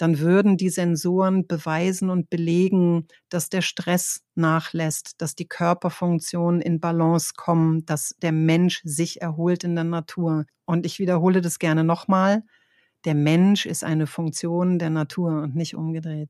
dann 0.01 0.19
würden 0.19 0.57
die 0.57 0.71
Sensoren 0.71 1.47
beweisen 1.47 2.09
und 2.09 2.31
belegen, 2.31 3.07
dass 3.29 3.51
der 3.51 3.61
Stress 3.61 4.23
nachlässt, 4.35 5.21
dass 5.21 5.35
die 5.35 5.47
Körperfunktionen 5.47 6.63
in 6.63 6.81
Balance 6.81 7.33
kommen, 7.37 7.85
dass 7.85 8.15
der 8.23 8.33
Mensch 8.33 8.81
sich 8.83 9.21
erholt 9.21 9.63
in 9.63 9.75
der 9.75 9.85
Natur. 9.85 10.47
Und 10.65 10.87
ich 10.87 10.99
wiederhole 11.01 11.43
das 11.43 11.59
gerne 11.59 11.85
nochmal 11.85 12.45
der 13.05 13.15
Mensch 13.15 13.67
ist 13.67 13.85
eine 13.85 14.07
Funktion 14.07 14.79
der 14.79 14.91
Natur 14.91 15.43
und 15.43 15.55
nicht 15.55 15.75
umgedreht. 15.75 16.29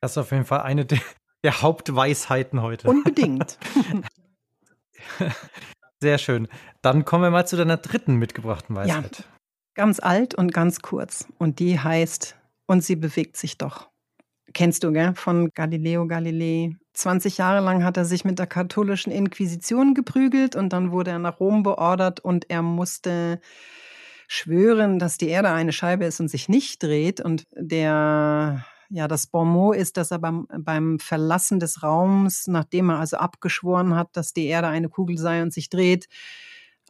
Das 0.00 0.12
ist 0.12 0.18
auf 0.18 0.30
jeden 0.32 0.44
Fall 0.44 0.62
eine 0.62 0.86
der, 0.86 0.98
der 1.44 1.62
Hauptweisheiten 1.62 2.62
heute. 2.62 2.88
Unbedingt. 2.88 3.58
Sehr 6.00 6.18
schön. 6.18 6.48
Dann 6.80 7.04
kommen 7.04 7.24
wir 7.24 7.30
mal 7.30 7.46
zu 7.46 7.56
deiner 7.56 7.76
dritten 7.76 8.16
mitgebrachten 8.16 8.74
Weisheit. 8.74 9.18
Ja, 9.18 9.24
ganz 9.74 10.00
alt 10.00 10.34
und 10.34 10.54
ganz 10.54 10.80
kurz. 10.80 11.28
Und 11.38 11.58
die 11.58 11.78
heißt, 11.78 12.36
und 12.66 12.82
sie 12.82 12.96
bewegt 12.96 13.36
sich 13.36 13.58
doch. 13.58 13.90
Kennst 14.54 14.82
du, 14.82 14.92
gell? 14.92 15.14
Von 15.14 15.50
Galileo 15.54 16.06
Galilei. 16.06 16.76
20 16.94 17.38
Jahre 17.38 17.64
lang 17.64 17.84
hat 17.84 17.96
er 17.96 18.04
sich 18.04 18.24
mit 18.24 18.38
der 18.38 18.46
katholischen 18.46 19.12
Inquisition 19.12 19.94
geprügelt 19.94 20.56
und 20.56 20.72
dann 20.72 20.90
wurde 20.90 21.10
er 21.12 21.18
nach 21.18 21.38
Rom 21.38 21.62
beordert 21.62 22.20
und 22.20 22.50
er 22.50 22.62
musste 22.62 23.40
schwören, 24.32 25.00
dass 25.00 25.18
die 25.18 25.26
Erde 25.26 25.50
eine 25.50 25.72
Scheibe 25.72 26.04
ist 26.04 26.20
und 26.20 26.28
sich 26.28 26.48
nicht 26.48 26.80
dreht. 26.84 27.20
Und 27.20 27.48
der, 27.50 28.64
ja, 28.88 29.08
das 29.08 29.26
Bonmot 29.26 29.74
ist, 29.74 29.96
dass 29.96 30.12
er 30.12 30.20
beim, 30.20 30.46
beim 30.60 31.00
Verlassen 31.00 31.58
des 31.58 31.82
Raums, 31.82 32.46
nachdem 32.46 32.90
er 32.90 33.00
also 33.00 33.16
abgeschworen 33.16 33.96
hat, 33.96 34.10
dass 34.12 34.32
die 34.32 34.46
Erde 34.46 34.68
eine 34.68 34.88
Kugel 34.88 35.18
sei 35.18 35.42
und 35.42 35.52
sich 35.52 35.68
dreht, 35.68 36.06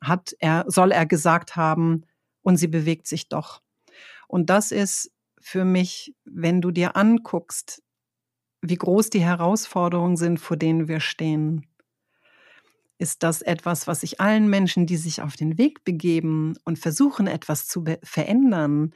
hat 0.02 0.36
er, 0.38 0.66
soll 0.68 0.92
er 0.92 1.06
gesagt 1.06 1.56
haben, 1.56 2.04
und 2.42 2.56
sie 2.56 2.68
bewegt 2.68 3.06
sich 3.06 3.28
doch. 3.28 3.62
Und 4.28 4.50
das 4.50 4.70
ist 4.70 5.10
für 5.40 5.64
mich, 5.64 6.14
wenn 6.24 6.60
du 6.60 6.70
dir 6.70 6.96
anguckst, 6.96 7.82
wie 8.60 8.76
groß 8.76 9.10
die 9.10 9.22
Herausforderungen 9.22 10.16
sind, 10.16 10.40
vor 10.40 10.56
denen 10.56 10.88
wir 10.88 11.00
stehen, 11.00 11.69
ist 13.00 13.22
das 13.22 13.40
etwas, 13.40 13.86
was 13.86 14.02
ich 14.02 14.20
allen 14.20 14.48
Menschen, 14.48 14.86
die 14.86 14.96
sich 14.96 15.22
auf 15.22 15.34
den 15.34 15.56
Weg 15.56 15.84
begeben 15.84 16.56
und 16.64 16.78
versuchen, 16.78 17.26
etwas 17.26 17.66
zu 17.66 17.84
verändern, 18.02 18.92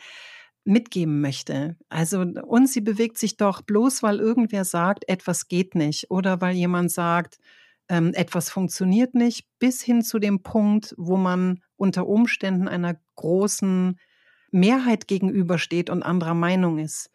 mitgeben 0.64 1.21
möchte. 1.21 1.77
Also, 1.88 2.21
und 2.21 2.69
sie 2.69 2.81
bewegt 2.83 3.19
sich 3.19 3.37
doch 3.37 3.62
bloß, 3.62 4.03
weil 4.03 4.19
irgendwer 4.19 4.64
sagt, 4.64 5.09
etwas 5.09 5.49
geht 5.49 5.75
nicht 5.75 6.11
oder 6.11 6.40
weil 6.40 6.55
jemand 6.55 6.90
sagt, 6.90 7.38
ähm, 7.88 8.12
etwas 8.14 8.51
funktioniert 8.51 9.14
nicht, 9.14 9.47
bis 9.59 9.83
hin 9.83 10.03
zu 10.03 10.19
dem 10.19 10.43
Punkt, 10.43 10.95
wo 10.97 11.17
man 11.17 11.61
unter 11.77 12.07
Umständen 12.07 12.69
einer 12.69 12.97
großen 13.17 13.99
Mehrheit 14.51 15.09
gegenübersteht 15.09 15.90
und 15.90 16.03
anderer 16.03 16.35
Meinung 16.35 16.79
ist 16.79 17.11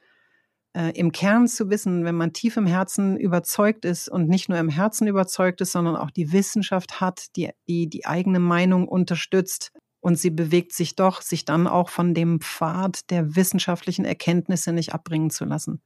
äh, 0.73 0.91
im 0.91 1.11
Kern 1.11 1.47
zu 1.47 1.69
wissen, 1.69 2.05
wenn 2.05 2.15
man 2.15 2.33
tief 2.33 2.57
im 2.57 2.67
Herzen 2.67 3.17
überzeugt 3.17 3.85
ist 3.85 4.09
und 4.09 4.27
nicht 4.27 4.49
nur 4.49 4.57
im 4.57 4.69
Herzen 4.69 5.07
überzeugt 5.07 5.61
ist, 5.61 5.71
sondern 5.71 5.95
auch 5.95 6.11
die 6.11 6.31
Wissenschaft 6.31 7.01
hat, 7.01 7.35
die 7.35 7.51
die, 7.67 7.89
die 7.89 8.05
eigene 8.05 8.39
Meinung 8.39 8.87
unterstützt 8.87 9.71
und 10.01 10.17
sie 10.17 10.29
bewegt 10.29 10.73
sich 10.73 10.95
doch, 10.95 11.21
sich 11.21 11.43
dann 11.43 11.67
auch 11.67 11.89
von 11.89 12.13
dem 12.13 12.39
Pfad 12.39 13.09
der 13.09 13.35
wissenschaftlichen 13.35 14.05
Erkenntnisse 14.05 14.71
nicht 14.71 14.93
abbringen 14.93 15.29
zu 15.29 15.43
lassen. 15.43 15.81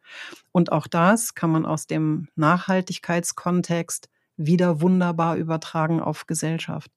Und 0.52 0.72
auch 0.72 0.88
das 0.88 1.34
kann 1.34 1.50
man 1.50 1.66
aus 1.66 1.88
dem 1.88 2.28
Nachhaltigkeitskontext 2.36 4.10
wieder 4.38 4.82
wunderbar 4.82 5.38
übertragen 5.38 6.00
auf 6.00 6.28
Gesellschaft. 6.28 6.92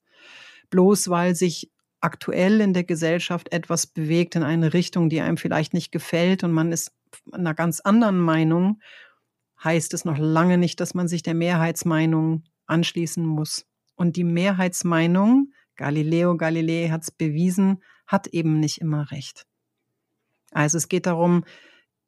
Bloß 0.69 1.09
weil 1.09 1.35
sich 1.35 1.71
aktuell 2.01 2.61
in 2.61 2.75
der 2.75 2.85
Gesellschaft 2.85 3.53
etwas 3.53 3.87
bewegt 3.87 4.37
in 4.37 4.43
eine 4.43 4.73
Richtung, 4.73 5.09
die 5.09 5.21
einem 5.21 5.37
vielleicht 5.37 5.75
nicht 5.75 5.93
gefällt 5.93 6.45
und 6.45 6.53
man 6.53 6.73
ist 6.73 6.93
einer 7.33 7.55
ganz 7.55 7.81
anderen 7.81 8.19
Meinung, 8.19 8.81
heißt 9.63 9.95
es 9.95 10.05
noch 10.05 10.19
lange 10.19 10.59
nicht, 10.59 10.81
dass 10.81 10.95
man 10.95 11.09
sich 11.09 11.23
der 11.23 11.35
Mehrheitsmeinung 11.35 12.45
anschließen 12.67 13.25
muss. 13.25 13.67
Und 13.95 14.17
die 14.17 14.25
Mehrheitsmeinung, 14.25 15.53
Galileo 15.77 16.37
Galilei 16.37 16.89
hat 16.91 17.03
es 17.03 17.11
bewiesen, 17.11 17.83
hat 18.07 18.27
eben 18.29 18.61
nicht 18.61 18.81
immer 18.81 19.11
recht. 19.11 19.47
Also 20.53 20.79
es 20.79 20.89
geht 20.89 21.07
darum, 21.07 21.45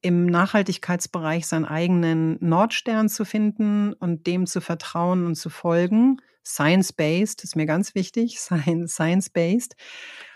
im 0.01 0.27
Nachhaltigkeitsbereich 0.27 1.47
seinen 1.47 1.65
eigenen 1.65 2.39
Nordstern 2.41 3.09
zu 3.09 3.25
finden 3.25 3.93
und 3.93 4.27
dem 4.27 4.47
zu 4.47 4.61
vertrauen 4.61 5.27
und 5.27 5.35
zu 5.35 5.51
folgen. 5.51 6.21
Science-based 6.45 7.45
ist 7.45 7.57
mir 7.57 7.67
ganz 7.67 7.95
wichtig, 7.95 8.39
science-based. 8.41 9.75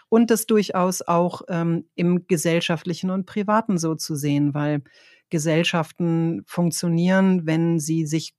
Und 0.08 0.30
das 0.30 0.46
durchaus 0.46 1.00
auch 1.00 1.42
ähm, 1.48 1.88
im 1.94 2.26
gesellschaftlichen 2.26 3.10
und 3.10 3.24
privaten 3.24 3.78
so 3.78 3.94
zu 3.94 4.14
sehen, 4.14 4.52
weil 4.52 4.82
Gesellschaften 5.30 6.42
funktionieren, 6.44 7.46
wenn 7.46 7.78
sie 7.78 8.04
sich 8.04 8.34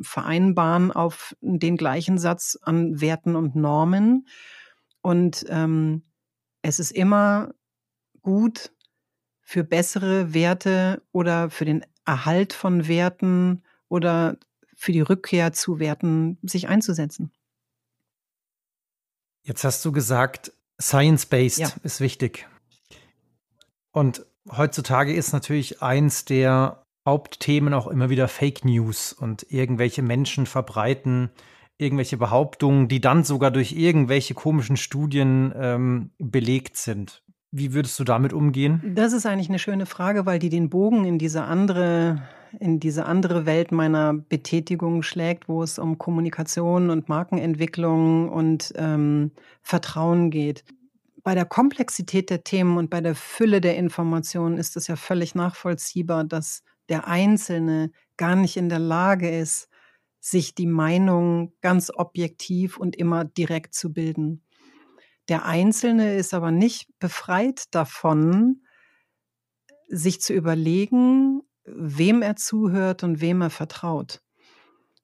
vereinbaren 0.00 0.90
auf 0.90 1.36
den 1.42 1.76
gleichen 1.76 2.16
Satz 2.16 2.58
an 2.62 3.00
Werten 3.00 3.36
und 3.36 3.54
Normen. 3.54 4.26
Und 5.02 5.44
ähm, 5.48 6.04
es 6.62 6.78
ist 6.80 6.92
immer 6.92 7.52
gut, 8.22 8.72
für 9.50 9.64
bessere 9.64 10.32
Werte 10.32 11.02
oder 11.10 11.50
für 11.50 11.64
den 11.64 11.84
Erhalt 12.04 12.52
von 12.52 12.86
Werten 12.86 13.64
oder 13.88 14.36
für 14.76 14.92
die 14.92 15.00
Rückkehr 15.00 15.52
zu 15.52 15.80
Werten 15.80 16.38
sich 16.42 16.68
einzusetzen. 16.68 17.32
Jetzt 19.42 19.64
hast 19.64 19.84
du 19.84 19.90
gesagt, 19.90 20.52
Science-Based 20.80 21.58
ja. 21.58 21.72
ist 21.82 22.00
wichtig. 22.00 22.46
Und 23.90 24.24
heutzutage 24.48 25.12
ist 25.12 25.32
natürlich 25.32 25.82
eins 25.82 26.24
der 26.24 26.86
Hauptthemen 27.04 27.74
auch 27.74 27.88
immer 27.88 28.08
wieder 28.08 28.28
Fake 28.28 28.64
News 28.64 29.12
und 29.12 29.50
irgendwelche 29.50 30.02
Menschen 30.02 30.46
verbreiten 30.46 31.30
irgendwelche 31.76 32.18
Behauptungen, 32.18 32.88
die 32.88 33.00
dann 33.00 33.24
sogar 33.24 33.50
durch 33.50 33.72
irgendwelche 33.72 34.34
komischen 34.34 34.76
Studien 34.76 35.52
ähm, 35.56 36.10
belegt 36.18 36.76
sind. 36.76 37.22
Wie 37.52 37.72
würdest 37.72 37.98
du 37.98 38.04
damit 38.04 38.32
umgehen? 38.32 38.92
Das 38.94 39.12
ist 39.12 39.26
eigentlich 39.26 39.48
eine 39.48 39.58
schöne 39.58 39.86
Frage, 39.86 40.24
weil 40.24 40.38
die 40.38 40.50
den 40.50 40.70
Bogen 40.70 41.04
in 41.04 41.18
diese 41.18 41.42
andere, 41.42 42.22
in 42.60 42.78
diese 42.78 43.06
andere 43.06 43.44
Welt 43.44 43.72
meiner 43.72 44.14
Betätigung 44.14 45.02
schlägt, 45.02 45.48
wo 45.48 45.62
es 45.62 45.78
um 45.78 45.98
Kommunikation 45.98 46.90
und 46.90 47.08
Markenentwicklung 47.08 48.28
und 48.28 48.72
ähm, 48.76 49.32
Vertrauen 49.62 50.30
geht. 50.30 50.64
Bei 51.24 51.34
der 51.34 51.44
Komplexität 51.44 52.30
der 52.30 52.44
Themen 52.44 52.78
und 52.78 52.88
bei 52.88 53.00
der 53.00 53.16
Fülle 53.16 53.60
der 53.60 53.76
Informationen 53.76 54.56
ist 54.56 54.76
es 54.76 54.86
ja 54.86 54.94
völlig 54.94 55.34
nachvollziehbar, 55.34 56.24
dass 56.24 56.62
der 56.88 57.08
Einzelne 57.08 57.90
gar 58.16 58.36
nicht 58.36 58.56
in 58.56 58.68
der 58.68 58.78
Lage 58.78 59.28
ist, 59.28 59.68
sich 60.20 60.54
die 60.54 60.66
Meinung 60.66 61.52
ganz 61.62 61.90
objektiv 61.92 62.76
und 62.76 62.94
immer 62.94 63.24
direkt 63.24 63.74
zu 63.74 63.92
bilden. 63.92 64.42
Der 65.30 65.46
Einzelne 65.46 66.16
ist 66.16 66.34
aber 66.34 66.50
nicht 66.50 66.88
befreit 66.98 67.72
davon, 67.72 68.62
sich 69.88 70.20
zu 70.20 70.34
überlegen, 70.34 71.42
wem 71.64 72.20
er 72.20 72.34
zuhört 72.34 73.04
und 73.04 73.20
wem 73.20 73.40
er 73.40 73.50
vertraut. 73.50 74.22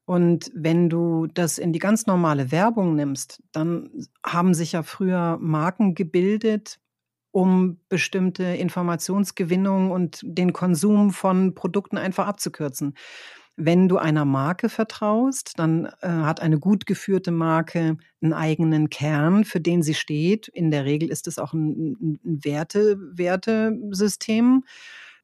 Und 0.04 0.50
wenn 0.52 0.90
du 0.90 1.28
das 1.28 1.58
in 1.58 1.72
die 1.72 1.78
ganz 1.78 2.06
normale 2.06 2.50
Werbung 2.50 2.96
nimmst, 2.96 3.40
dann 3.52 3.90
haben 4.24 4.52
sich 4.52 4.72
ja 4.72 4.82
früher 4.82 5.38
Marken 5.40 5.94
gebildet, 5.94 6.80
um 7.30 7.80
bestimmte 7.88 8.42
Informationsgewinnung 8.42 9.92
und 9.92 10.20
den 10.24 10.52
Konsum 10.52 11.12
von 11.12 11.54
Produkten 11.54 11.98
einfach 11.98 12.26
abzukürzen. 12.26 12.94
Wenn 13.56 13.88
du 13.88 13.96
einer 13.96 14.26
Marke 14.26 14.68
vertraust, 14.68 15.52
dann 15.56 15.86
äh, 16.02 16.08
hat 16.08 16.40
eine 16.40 16.58
gut 16.58 16.84
geführte 16.84 17.30
Marke 17.30 17.96
einen 18.20 18.34
eigenen 18.34 18.90
Kern, 18.90 19.44
für 19.44 19.60
den 19.60 19.82
sie 19.82 19.94
steht. 19.94 20.48
In 20.48 20.70
der 20.70 20.84
Regel 20.84 21.10
ist 21.10 21.26
es 21.26 21.38
auch 21.38 21.54
ein, 21.54 22.18
ein 22.24 22.40
Werte, 22.44 22.98
Wertesystem. 23.16 24.64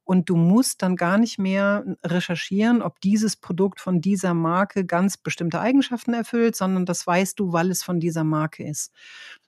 Und 0.04 0.28
du 0.28 0.36
musst 0.36 0.82
dann 0.82 0.96
gar 0.96 1.18
nicht 1.18 1.38
mehr 1.38 1.84
recherchieren, 2.02 2.82
ob 2.82 3.00
dieses 3.00 3.36
Produkt 3.36 3.80
von 3.80 4.00
dieser 4.00 4.34
Marke 4.34 4.84
ganz 4.84 5.16
bestimmte 5.16 5.60
Eigenschaften 5.60 6.12
erfüllt, 6.12 6.56
sondern 6.56 6.86
das 6.86 7.06
weißt 7.06 7.38
du, 7.38 7.52
weil 7.52 7.70
es 7.70 7.82
von 7.82 8.00
dieser 8.00 8.24
Marke 8.24 8.66
ist. 8.66 8.92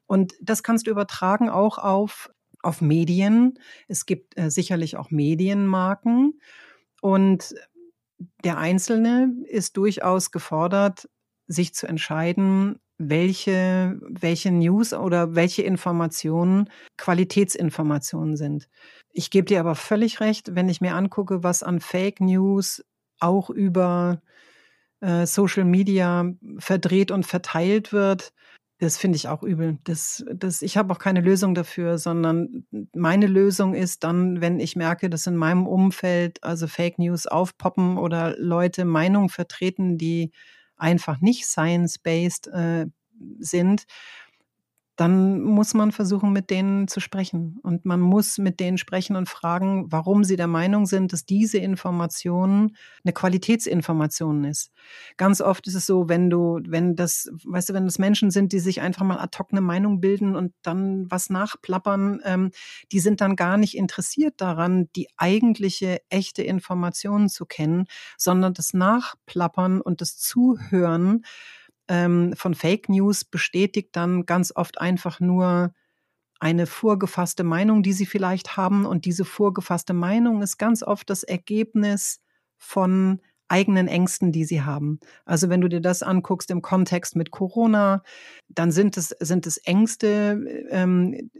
Und 0.06 0.34
das 0.40 0.62
kannst 0.62 0.86
du 0.86 0.90
übertragen 0.90 1.48
auch 1.48 1.78
auf, 1.78 2.30
auf 2.62 2.80
Medien. 2.80 3.58
Es 3.88 4.06
gibt 4.06 4.38
äh, 4.38 4.50
sicherlich 4.50 4.96
auch 4.96 5.10
Medienmarken. 5.10 6.38
Und 7.00 7.54
der 8.44 8.58
Einzelne 8.58 9.32
ist 9.46 9.76
durchaus 9.76 10.30
gefordert, 10.30 11.08
sich 11.46 11.74
zu 11.74 11.86
entscheiden, 11.86 12.78
welche, 12.98 13.98
welche 14.00 14.50
News 14.50 14.92
oder 14.92 15.34
welche 15.34 15.62
Informationen 15.62 16.70
Qualitätsinformationen 16.96 18.36
sind. 18.36 18.68
Ich 19.10 19.30
gebe 19.30 19.46
dir 19.46 19.60
aber 19.60 19.74
völlig 19.74 20.20
recht, 20.20 20.54
wenn 20.54 20.68
ich 20.68 20.80
mir 20.80 20.94
angucke, 20.94 21.42
was 21.42 21.62
an 21.62 21.80
Fake 21.80 22.20
News 22.20 22.84
auch 23.18 23.50
über 23.50 24.22
äh, 25.00 25.26
Social 25.26 25.64
Media 25.64 26.32
verdreht 26.58 27.10
und 27.10 27.26
verteilt 27.26 27.92
wird, 27.92 28.32
das 28.78 28.98
finde 28.98 29.16
ich 29.16 29.28
auch 29.28 29.42
übel. 29.42 29.78
Das, 29.84 30.24
das, 30.32 30.62
ich 30.62 30.76
habe 30.76 30.92
auch 30.92 30.98
keine 30.98 31.20
Lösung 31.20 31.54
dafür, 31.54 31.98
sondern 31.98 32.66
meine 32.92 33.26
Lösung 33.26 33.74
ist 33.74 34.04
dann, 34.04 34.40
wenn 34.40 34.58
ich 34.58 34.76
merke, 34.76 35.08
dass 35.08 35.26
in 35.26 35.36
meinem 35.36 35.66
Umfeld 35.66 36.42
also 36.42 36.66
Fake 36.66 36.98
News 36.98 37.26
aufpoppen 37.26 37.98
oder 37.98 38.36
Leute 38.38 38.84
Meinungen 38.84 39.28
vertreten, 39.28 39.96
die 39.96 40.32
einfach 40.76 41.20
nicht 41.20 41.46
science-based 41.46 42.48
äh, 42.48 42.86
sind, 43.38 43.84
dann 44.96 45.42
muss 45.42 45.74
man 45.74 45.90
versuchen, 45.90 46.32
mit 46.32 46.50
denen 46.50 46.86
zu 46.86 47.00
sprechen. 47.00 47.58
Und 47.62 47.84
man 47.84 48.00
muss 48.00 48.38
mit 48.38 48.60
denen 48.60 48.78
sprechen 48.78 49.16
und 49.16 49.28
fragen, 49.28 49.86
warum 49.90 50.22
sie 50.22 50.36
der 50.36 50.46
Meinung 50.46 50.86
sind, 50.86 51.12
dass 51.12 51.26
diese 51.26 51.58
Information 51.58 52.76
eine 53.04 53.12
Qualitätsinformation 53.12 54.44
ist. 54.44 54.70
Ganz 55.16 55.40
oft 55.40 55.66
ist 55.66 55.74
es 55.74 55.86
so, 55.86 56.08
wenn 56.08 56.30
du, 56.30 56.60
wenn 56.66 56.94
das, 56.94 57.28
weißt 57.44 57.70
du, 57.70 57.74
wenn 57.74 57.86
das 57.86 57.98
Menschen 57.98 58.30
sind, 58.30 58.52
die 58.52 58.60
sich 58.60 58.80
einfach 58.82 59.04
mal 59.04 59.18
ad 59.18 59.36
hoc 59.36 59.48
eine 59.50 59.60
Meinung 59.60 60.00
bilden 60.00 60.36
und 60.36 60.52
dann 60.62 61.10
was 61.10 61.28
nachplappern, 61.28 62.20
ähm, 62.24 62.50
die 62.92 63.00
sind 63.00 63.20
dann 63.20 63.34
gar 63.34 63.56
nicht 63.56 63.76
interessiert 63.76 64.34
daran, 64.40 64.88
die 64.94 65.08
eigentliche 65.16 66.02
echte 66.08 66.44
Information 66.44 67.28
zu 67.28 67.46
kennen, 67.46 67.86
sondern 68.16 68.54
das 68.54 68.74
Nachplappern 68.74 69.80
und 69.80 70.00
das 70.00 70.18
Zuhören 70.18 71.24
ähm, 71.88 72.34
von 72.36 72.54
Fake 72.54 72.88
News 72.88 73.24
bestätigt 73.24 73.90
dann 73.92 74.26
ganz 74.26 74.52
oft 74.54 74.80
einfach 74.80 75.20
nur 75.20 75.74
eine 76.40 76.66
vorgefasste 76.66 77.44
Meinung, 77.44 77.82
die 77.82 77.92
sie 77.92 78.06
vielleicht 78.06 78.56
haben. 78.56 78.86
Und 78.86 79.04
diese 79.04 79.24
vorgefasste 79.24 79.94
Meinung 79.94 80.42
ist 80.42 80.58
ganz 80.58 80.82
oft 80.82 81.08
das 81.08 81.22
Ergebnis 81.22 82.20
von 82.56 83.20
eigenen 83.48 83.88
Ängsten, 83.88 84.32
die 84.32 84.44
sie 84.44 84.62
haben. 84.62 85.00
Also 85.24 85.48
wenn 85.48 85.60
du 85.60 85.68
dir 85.68 85.80
das 85.80 86.02
anguckst 86.02 86.50
im 86.50 86.62
Kontext 86.62 87.14
mit 87.14 87.30
Corona, 87.30 88.02
dann 88.48 88.72
sind 88.72 88.96
es, 88.96 89.08
sind 89.20 89.46
es 89.46 89.58
Ängste, 89.58 90.66
ähm, 90.70 91.30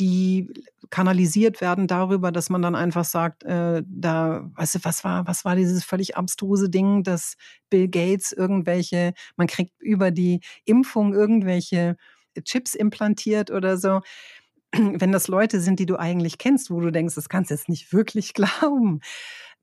die 0.00 0.52
kanalisiert 0.90 1.60
werden 1.60 1.86
darüber, 1.86 2.32
dass 2.32 2.50
man 2.50 2.62
dann 2.62 2.74
einfach 2.74 3.04
sagt, 3.04 3.44
äh, 3.44 3.82
da, 3.86 4.50
weißt 4.54 4.76
du, 4.76 4.78
was 4.82 5.04
war, 5.04 5.26
was 5.26 5.44
war 5.44 5.56
dieses 5.56 5.84
völlig 5.84 6.16
abstruse 6.16 6.70
Ding, 6.70 7.02
dass 7.02 7.34
Bill 7.68 7.88
Gates 7.88 8.32
irgendwelche, 8.32 9.12
man 9.36 9.46
kriegt 9.46 9.80
über 9.82 10.10
die 10.10 10.40
Impfung 10.64 11.14
irgendwelche 11.14 11.96
Chips 12.44 12.74
implantiert 12.74 13.50
oder 13.50 13.76
so. 13.76 14.00
Wenn 14.72 15.12
das 15.12 15.28
Leute 15.28 15.60
sind, 15.60 15.78
die 15.80 15.86
du 15.86 15.96
eigentlich 15.96 16.38
kennst, 16.38 16.70
wo 16.70 16.80
du 16.80 16.90
denkst, 16.90 17.14
das 17.14 17.28
kannst 17.28 17.50
du 17.50 17.54
jetzt 17.54 17.68
nicht 17.68 17.92
wirklich 17.92 18.34
glauben, 18.34 19.00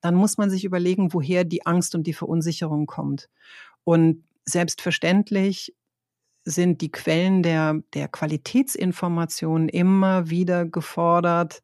dann 0.01 0.15
muss 0.15 0.37
man 0.37 0.49
sich 0.49 0.65
überlegen, 0.65 1.13
woher 1.13 1.43
die 1.43 1.65
Angst 1.65 1.95
und 1.95 2.05
die 2.05 2.13
Verunsicherung 2.13 2.85
kommt. 2.85 3.29
Und 3.83 4.23
selbstverständlich 4.45 5.73
sind 6.45 6.81
die 6.81 6.91
Quellen 6.91 7.43
der, 7.43 7.81
der 7.93 8.07
Qualitätsinformation 8.07 9.67
immer 9.67 10.29
wieder 10.29 10.65
gefordert, 10.65 11.63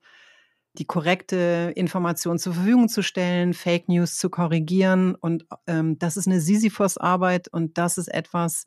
die 0.74 0.86
korrekte 0.86 1.72
Information 1.76 2.40
zur 2.40 2.54
Verfügung 2.54 2.90
zu 2.90 3.04
stellen, 3.04 3.54
Fake 3.54 3.88
News 3.88 4.18
zu 4.18 4.30
korrigieren. 4.30 5.16
Und 5.16 5.46
ähm, 5.68 6.00
das 6.00 6.18
ist 6.18 6.28
eine 6.28 6.42
Sisyphos-Arbeit 6.42 7.48
und 7.50 7.78
das 7.78 7.98
ist 7.98 8.08
etwas, 8.08 8.66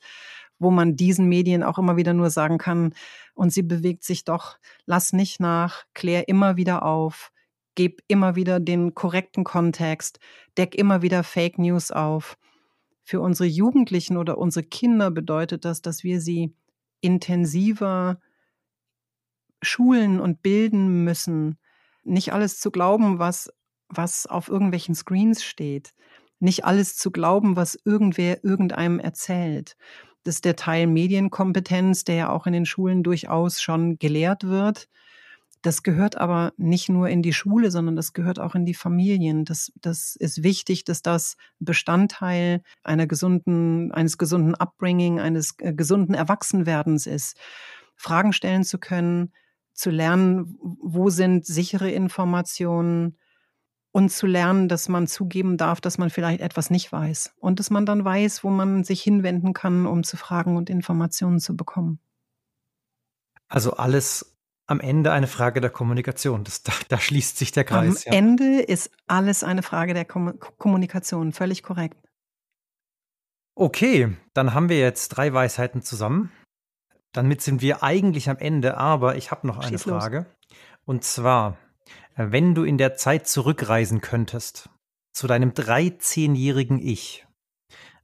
wo 0.58 0.70
man 0.70 0.96
diesen 0.96 1.28
Medien 1.28 1.62
auch 1.62 1.78
immer 1.78 1.96
wieder 1.96 2.14
nur 2.14 2.30
sagen 2.30 2.58
kann, 2.58 2.94
und 3.34 3.52
sie 3.52 3.62
bewegt 3.62 4.04
sich 4.04 4.24
doch, 4.24 4.58
lass 4.86 5.12
nicht 5.12 5.40
nach, 5.40 5.84
klär 5.92 6.28
immer 6.28 6.56
wieder 6.56 6.84
auf, 6.84 7.32
gib 7.74 8.02
immer 8.06 8.36
wieder 8.36 8.60
den 8.60 8.94
korrekten 8.94 9.42
Kontext, 9.42 10.20
deck 10.56 10.76
immer 10.76 11.02
wieder 11.02 11.24
Fake 11.24 11.58
News 11.58 11.90
auf. 11.90 12.36
Für 13.04 13.20
unsere 13.20 13.48
Jugendlichen 13.48 14.16
oder 14.16 14.38
unsere 14.38 14.64
Kinder 14.64 15.10
bedeutet 15.10 15.64
das, 15.64 15.82
dass 15.82 16.04
wir 16.04 16.20
sie 16.20 16.54
intensiver 17.00 18.18
schulen 19.62 20.20
und 20.20 20.42
bilden 20.42 21.04
müssen, 21.04 21.58
nicht 22.02 22.32
alles 22.32 22.60
zu 22.60 22.70
glauben, 22.70 23.18
was, 23.18 23.50
was 23.88 24.26
auf 24.26 24.48
irgendwelchen 24.48 24.94
Screens 24.94 25.44
steht, 25.44 25.94
nicht 26.38 26.64
alles 26.64 26.96
zu 26.96 27.10
glauben, 27.10 27.56
was 27.56 27.78
irgendwer 27.84 28.42
irgendeinem 28.44 28.98
erzählt. 28.98 29.76
Das 30.22 30.36
ist 30.36 30.44
der 30.46 30.56
Teil 30.56 30.86
Medienkompetenz, 30.86 32.04
der 32.04 32.14
ja 32.14 32.30
auch 32.30 32.46
in 32.46 32.54
den 32.54 32.66
Schulen 32.66 33.02
durchaus 33.02 33.60
schon 33.60 33.98
gelehrt 33.98 34.44
wird. 34.44 34.88
Das 35.64 35.82
gehört 35.82 36.18
aber 36.18 36.52
nicht 36.58 36.90
nur 36.90 37.08
in 37.08 37.22
die 37.22 37.32
Schule, 37.32 37.70
sondern 37.70 37.96
das 37.96 38.12
gehört 38.12 38.38
auch 38.38 38.54
in 38.54 38.66
die 38.66 38.74
Familien. 38.74 39.46
Das, 39.46 39.72
das 39.80 40.14
ist 40.14 40.42
wichtig, 40.42 40.84
dass 40.84 41.00
das 41.00 41.38
Bestandteil 41.58 42.62
einer 42.82 43.06
gesunden, 43.06 43.90
eines 43.90 44.18
gesunden 44.18 44.54
Upbringing, 44.54 45.20
eines 45.20 45.54
äh, 45.60 45.72
gesunden 45.72 46.14
Erwachsenwerdens 46.14 47.06
ist. 47.06 47.38
Fragen 47.96 48.34
stellen 48.34 48.62
zu 48.64 48.76
können, 48.76 49.32
zu 49.72 49.88
lernen, 49.88 50.58
wo 50.60 51.08
sind 51.08 51.46
sichere 51.46 51.90
Informationen, 51.90 53.16
und 53.90 54.10
zu 54.10 54.26
lernen, 54.26 54.68
dass 54.68 54.88
man 54.88 55.06
zugeben 55.06 55.56
darf, 55.56 55.80
dass 55.80 55.98
man 55.98 56.10
vielleicht 56.10 56.40
etwas 56.40 56.68
nicht 56.68 56.90
weiß 56.90 57.32
und 57.38 57.60
dass 57.60 57.70
man 57.70 57.86
dann 57.86 58.04
weiß, 58.04 58.42
wo 58.42 58.50
man 58.50 58.82
sich 58.82 59.00
hinwenden 59.00 59.52
kann, 59.52 59.86
um 59.86 60.02
zu 60.02 60.16
fragen 60.16 60.56
und 60.56 60.68
Informationen 60.68 61.38
zu 61.38 61.56
bekommen. 61.56 62.00
Also 63.46 63.74
alles 63.74 64.33
am 64.66 64.80
Ende 64.80 65.12
eine 65.12 65.26
Frage 65.26 65.60
der 65.60 65.70
Kommunikation. 65.70 66.44
Das, 66.44 66.62
da, 66.62 66.72
da 66.88 66.98
schließt 66.98 67.36
sich 67.36 67.52
der 67.52 67.64
Kreis. 67.64 68.06
Am 68.06 68.12
ja. 68.12 68.18
Ende 68.18 68.60
ist 68.60 68.90
alles 69.06 69.44
eine 69.44 69.62
Frage 69.62 69.94
der 69.94 70.04
Kom 70.04 70.38
Kommunikation. 70.58 71.32
Völlig 71.32 71.62
korrekt. 71.62 71.98
Okay, 73.56 74.16
dann 74.32 74.54
haben 74.54 74.68
wir 74.68 74.78
jetzt 74.78 75.10
drei 75.10 75.32
Weisheiten 75.32 75.82
zusammen. 75.82 76.32
Damit 77.12 77.42
sind 77.42 77.62
wir 77.62 77.84
eigentlich 77.84 78.28
am 78.28 78.38
Ende, 78.38 78.76
aber 78.76 79.16
ich 79.16 79.30
habe 79.30 79.46
noch 79.46 79.58
eine 79.58 79.78
Schieß 79.78 79.84
Frage. 79.84 80.18
Los. 80.18 80.58
Und 80.84 81.04
zwar, 81.04 81.56
wenn 82.16 82.54
du 82.54 82.64
in 82.64 82.78
der 82.78 82.96
Zeit 82.96 83.28
zurückreisen 83.28 84.00
könntest, 84.00 84.68
zu 85.12 85.28
deinem 85.28 85.50
13-jährigen 85.50 86.80
Ich, 86.80 87.24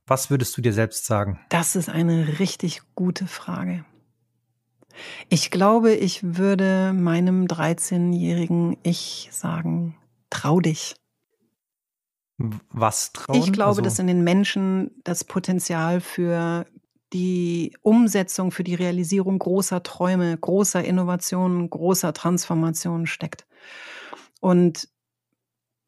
was 0.07 0.31
würdest 0.31 0.57
du 0.57 0.63
dir 0.63 0.73
selbst 0.73 1.07
sagen? 1.07 1.41
Das 1.49 1.75
ist 1.75 1.89
eine 1.89 2.39
richtig 2.39 2.83
gute 2.95 3.27
Frage. 3.27 3.85
Ich 5.29 5.51
glaube, 5.51 5.95
ich 5.95 6.37
würde 6.37 6.93
meinem 6.93 7.47
13-jährigen 7.47 8.77
Ich 8.83 9.29
sagen, 9.33 9.97
trau 10.31 10.61
dich. 10.61 10.97
Was 12.71 13.13
trauen? 13.13 13.39
Ich 13.39 13.53
glaube, 13.53 13.69
also, 13.71 13.83
dass 13.83 13.99
in 13.99 14.07
den 14.07 14.25
Menschen 14.25 14.91
das 15.05 15.25
Potenzial 15.25 16.01
für 16.01 16.67
die 17.13 17.77
Umsetzung, 17.83 18.51
für 18.51 18.65
die 18.65 18.75
Realisierung 18.75 19.39
großer 19.39 19.83
Träume, 19.83 20.37
großer 20.37 20.83
Innovationen, 20.83 21.69
großer 21.69 22.13
Transformationen 22.13 23.07
steckt. 23.07 23.47
Und 24.41 24.89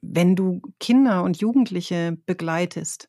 wenn 0.02 0.34
du 0.36 0.60
Kinder 0.80 1.22
und 1.22 1.38
Jugendliche 1.38 2.18
begleitest, 2.26 3.08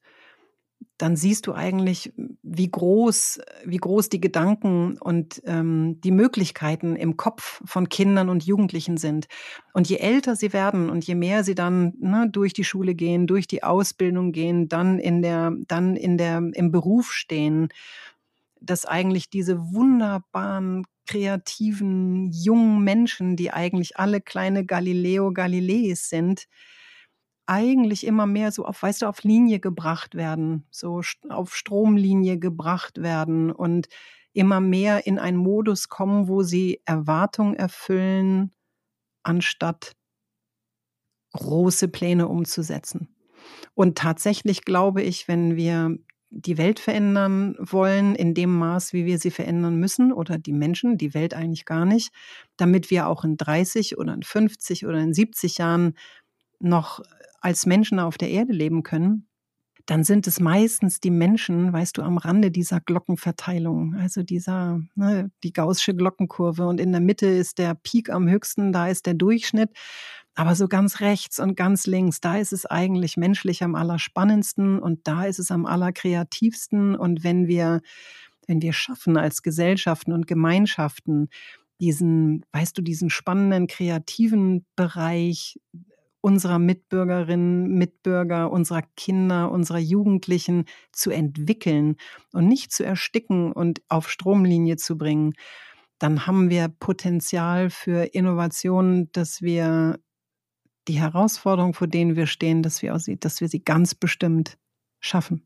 dann 0.97 1.15
siehst 1.15 1.47
du 1.47 1.53
eigentlich, 1.53 2.13
wie 2.43 2.69
groß, 2.69 3.41
wie 3.65 3.77
groß 3.77 4.09
die 4.09 4.21
Gedanken 4.21 4.97
und 4.99 5.41
ähm, 5.45 5.99
die 6.01 6.11
Möglichkeiten 6.11 6.95
im 6.95 7.17
Kopf 7.17 7.61
von 7.65 7.89
Kindern 7.89 8.29
und 8.29 8.45
Jugendlichen 8.45 8.97
sind. 8.97 9.27
Und 9.73 9.89
je 9.89 9.97
älter 9.97 10.35
sie 10.35 10.53
werden 10.53 10.89
und 10.89 11.05
je 11.05 11.15
mehr 11.15 11.43
sie 11.43 11.55
dann 11.55 11.93
ne, 11.99 12.29
durch 12.31 12.53
die 12.53 12.63
Schule 12.63 12.95
gehen, 12.95 13.27
durch 13.27 13.47
die 13.47 13.63
Ausbildung 13.63 14.31
gehen, 14.31 14.67
dann 14.67 14.99
in 14.99 15.21
der, 15.21 15.53
dann 15.67 15.95
in 15.95 16.17
der, 16.17 16.37
im 16.53 16.71
Beruf 16.71 17.11
stehen, 17.11 17.69
dass 18.61 18.85
eigentlich 18.85 19.29
diese 19.29 19.59
wunderbaren 19.73 20.85
kreativen 21.05 22.31
jungen 22.31 22.83
Menschen, 22.83 23.35
die 23.35 23.51
eigentlich 23.51 23.97
alle 23.97 24.21
kleine 24.21 24.65
Galileo 24.65 25.33
Galileis 25.33 26.09
sind, 26.09 26.47
eigentlich 27.53 28.05
immer 28.05 28.25
mehr 28.25 28.51
so 28.51 28.65
auf, 28.65 28.81
weißt 28.81 29.03
du, 29.03 29.05
auf 29.05 29.23
Linie 29.23 29.59
gebracht 29.59 30.15
werden, 30.15 30.65
so 30.71 31.01
auf 31.29 31.55
Stromlinie 31.55 32.39
gebracht 32.39 33.01
werden 33.01 33.51
und 33.51 33.87
immer 34.33 34.59
mehr 34.59 35.05
in 35.05 35.19
einen 35.19 35.37
Modus 35.37 35.89
kommen, 35.89 36.27
wo 36.27 36.41
sie 36.41 36.81
Erwartungen 36.85 37.55
erfüllen, 37.55 38.51
anstatt 39.21 39.93
große 41.33 41.87
Pläne 41.87 42.27
umzusetzen. 42.27 43.15
Und 43.75 43.97
tatsächlich 43.97 44.65
glaube 44.65 45.01
ich, 45.01 45.27
wenn 45.27 45.55
wir 45.55 45.97
die 46.35 46.57
Welt 46.57 46.79
verändern 46.79 47.55
wollen 47.59 48.15
in 48.15 48.33
dem 48.33 48.57
Maß, 48.57 48.93
wie 48.93 49.05
wir 49.05 49.19
sie 49.19 49.29
verändern 49.29 49.75
müssen 49.75 50.11
oder 50.11 50.39
die 50.39 50.53
Menschen, 50.53 50.97
die 50.97 51.13
Welt 51.13 51.35
eigentlich 51.35 51.65
gar 51.65 51.85
nicht, 51.85 52.11
damit 52.57 52.89
wir 52.89 53.07
auch 53.07 53.23
in 53.23 53.37
30 53.37 53.99
oder 53.99 54.15
in 54.15 54.23
50 54.23 54.87
oder 54.87 54.99
in 54.99 55.13
70 55.13 55.59
Jahren 55.59 55.95
noch 56.59 57.01
als 57.43 57.65
Menschen 57.65 57.99
auf 57.99 58.17
der 58.17 58.31
Erde 58.31 58.53
leben 58.53 58.83
können, 58.83 59.27
dann 59.85 60.05
sind 60.05 60.27
es 60.27 60.39
meistens 60.39 61.01
die 61.01 61.11
Menschen, 61.11 61.73
weißt 61.73 61.97
du, 61.97 62.03
am 62.03 62.17
Rande 62.17 62.51
dieser 62.51 62.79
Glockenverteilung, 62.79 63.95
also 63.95 64.23
dieser, 64.23 64.81
ne, 64.95 65.29
die 65.43 65.51
gaußsche 65.51 65.93
Glockenkurve 65.93 66.65
und 66.65 66.79
in 66.79 66.93
der 66.93 67.01
Mitte 67.01 67.27
ist 67.27 67.57
der 67.57 67.75
Peak 67.75 68.09
am 68.09 68.29
höchsten, 68.29 68.71
da 68.71 68.87
ist 68.87 69.05
der 69.05 69.13
Durchschnitt. 69.13 69.71
Aber 70.35 70.55
so 70.55 70.67
ganz 70.67 70.99
rechts 70.99 71.37
und 71.37 71.55
ganz 71.55 71.85
links, 71.85 72.19
da 72.19 72.37
ist 72.37 72.53
es 72.53 72.65
eigentlich 72.65 73.17
menschlich 73.17 73.61
am 73.61 73.75
allerspannendsten 73.75 74.79
und 74.79 75.07
da 75.07 75.25
ist 75.25 75.37
es 75.37 75.51
am 75.51 75.67
allerkreativsten. 75.67 76.95
Und 76.95 77.23
wenn 77.23 77.47
wir, 77.47 77.81
wenn 78.47 78.61
wir 78.61 78.73
schaffen 78.73 79.15
als 79.15 79.43
Gesellschaften 79.43 80.11
und 80.11 80.25
Gemeinschaften, 80.25 81.29
diesen, 81.79 82.45
weißt 82.51 82.75
du, 82.75 82.81
diesen 82.81 83.11
spannenden 83.11 83.67
kreativen 83.67 84.65
Bereich 84.75 85.59
unserer 86.23 86.57
Mitbürgerinnen, 86.57 87.67
Mitbürger, 87.77 88.49
unserer 88.49 88.81
Kinder, 88.95 89.51
unserer 89.51 89.79
Jugendlichen 89.79 90.65
zu 90.93 91.11
entwickeln 91.11 91.97
und 92.31 92.47
nicht 92.47 92.71
zu 92.71 92.85
ersticken 92.85 93.51
und 93.51 93.81
auf 93.89 94.09
Stromlinie 94.09 94.77
zu 94.77 94.97
bringen, 94.97 95.33
dann 95.99 96.25
haben 96.25 96.49
wir 96.49 96.69
Potenzial 96.69 97.69
für 97.69 98.13
Innovationen, 98.13 99.11
dass 99.11 99.41
wir 99.41 99.99
die 100.87 100.99
Herausforderungen, 100.99 101.73
vor 101.73 101.87
denen 101.87 102.15
wir 102.15 102.27
stehen, 102.27 102.63
dass 102.63 102.81
wir, 102.81 102.97
sie, 102.99 103.19
dass 103.19 103.41
wir 103.41 103.49
sie 103.49 103.61
ganz 103.61 103.93
bestimmt 103.93 104.57
schaffen. 105.01 105.45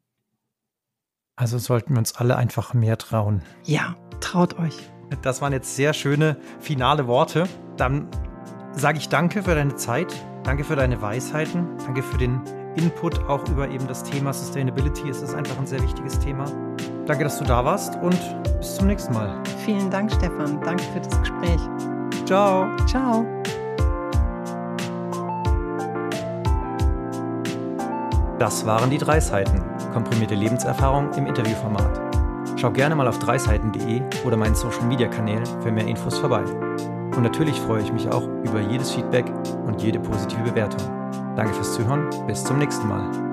Also 1.36 1.57
sollten 1.57 1.93
wir 1.93 1.99
uns 1.99 2.15
alle 2.15 2.36
einfach 2.36 2.75
mehr 2.75 2.99
trauen. 2.99 3.41
Ja, 3.63 3.95
traut 4.19 4.59
euch. 4.59 4.78
Das 5.23 5.41
waren 5.41 5.53
jetzt 5.53 5.75
sehr 5.75 5.93
schöne 5.93 6.38
finale 6.59 7.07
Worte. 7.07 7.47
Dann 7.78 8.07
sage 8.73 8.99
ich 8.99 9.09
danke 9.09 9.41
für 9.41 9.55
deine 9.55 9.75
Zeit, 9.75 10.13
danke 10.47 10.63
für 10.63 10.77
deine 10.77 10.99
Weisheiten, 11.01 11.67
danke 11.85 12.01
für 12.01 12.17
den 12.17 12.41
Input 12.75 13.19
auch 13.27 13.45
über 13.49 13.67
eben 13.67 13.85
das 13.85 14.01
Thema 14.01 14.31
Sustainability. 14.31 15.09
Es 15.09 15.21
ist 15.21 15.35
einfach 15.35 15.57
ein 15.59 15.67
sehr 15.67 15.81
wichtiges 15.83 16.17
Thema. 16.19 16.45
Danke, 17.05 17.25
dass 17.25 17.37
du 17.37 17.43
da 17.43 17.65
warst 17.65 17.95
und 18.01 18.17
bis 18.57 18.75
zum 18.75 18.87
nächsten 18.87 19.13
Mal. 19.13 19.43
Vielen 19.65 19.91
Dank, 19.91 20.09
Stefan. 20.11 20.61
Danke 20.61 20.83
für 20.93 21.01
das 21.01 21.19
Gespräch. 21.19 21.59
Ciao. 22.25 22.65
Ciao. 22.85 23.25
Das 28.39 28.65
waren 28.65 28.89
die 28.89 28.99
drei 28.99 29.19
Seiten, 29.19 29.61
komprimierte 29.91 30.35
Lebenserfahrung 30.35 31.11
im 31.13 31.25
Interviewformat. 31.25 31.99
Schau 32.55 32.71
gerne 32.71 32.95
mal 32.95 33.07
auf 33.07 33.19
dreiseiten.de 33.19 34.01
oder 34.25 34.37
meinen 34.37 34.55
Social 34.55 34.83
Media 34.83 35.07
Kanälen 35.09 35.45
für 35.61 35.71
mehr 35.71 35.87
Infos 35.87 36.17
vorbei. 36.17 36.43
Und 37.18 37.24
natürlich 37.24 37.59
freue 37.59 37.82
ich 37.82 37.91
mich 37.91 38.07
auch 38.09 38.28
über 38.43 38.61
jedes 38.61 38.91
Feedback 38.91 39.26
und 39.65 39.82
jede 39.82 39.99
positive 39.99 40.43
Bewertung. 40.43 40.80
Danke 41.36 41.55
fürs 41.55 41.74
Zuhören, 41.74 42.07
bis 42.28 42.43
zum 42.43 42.59
nächsten 42.59 42.88
Mal. 42.88 43.26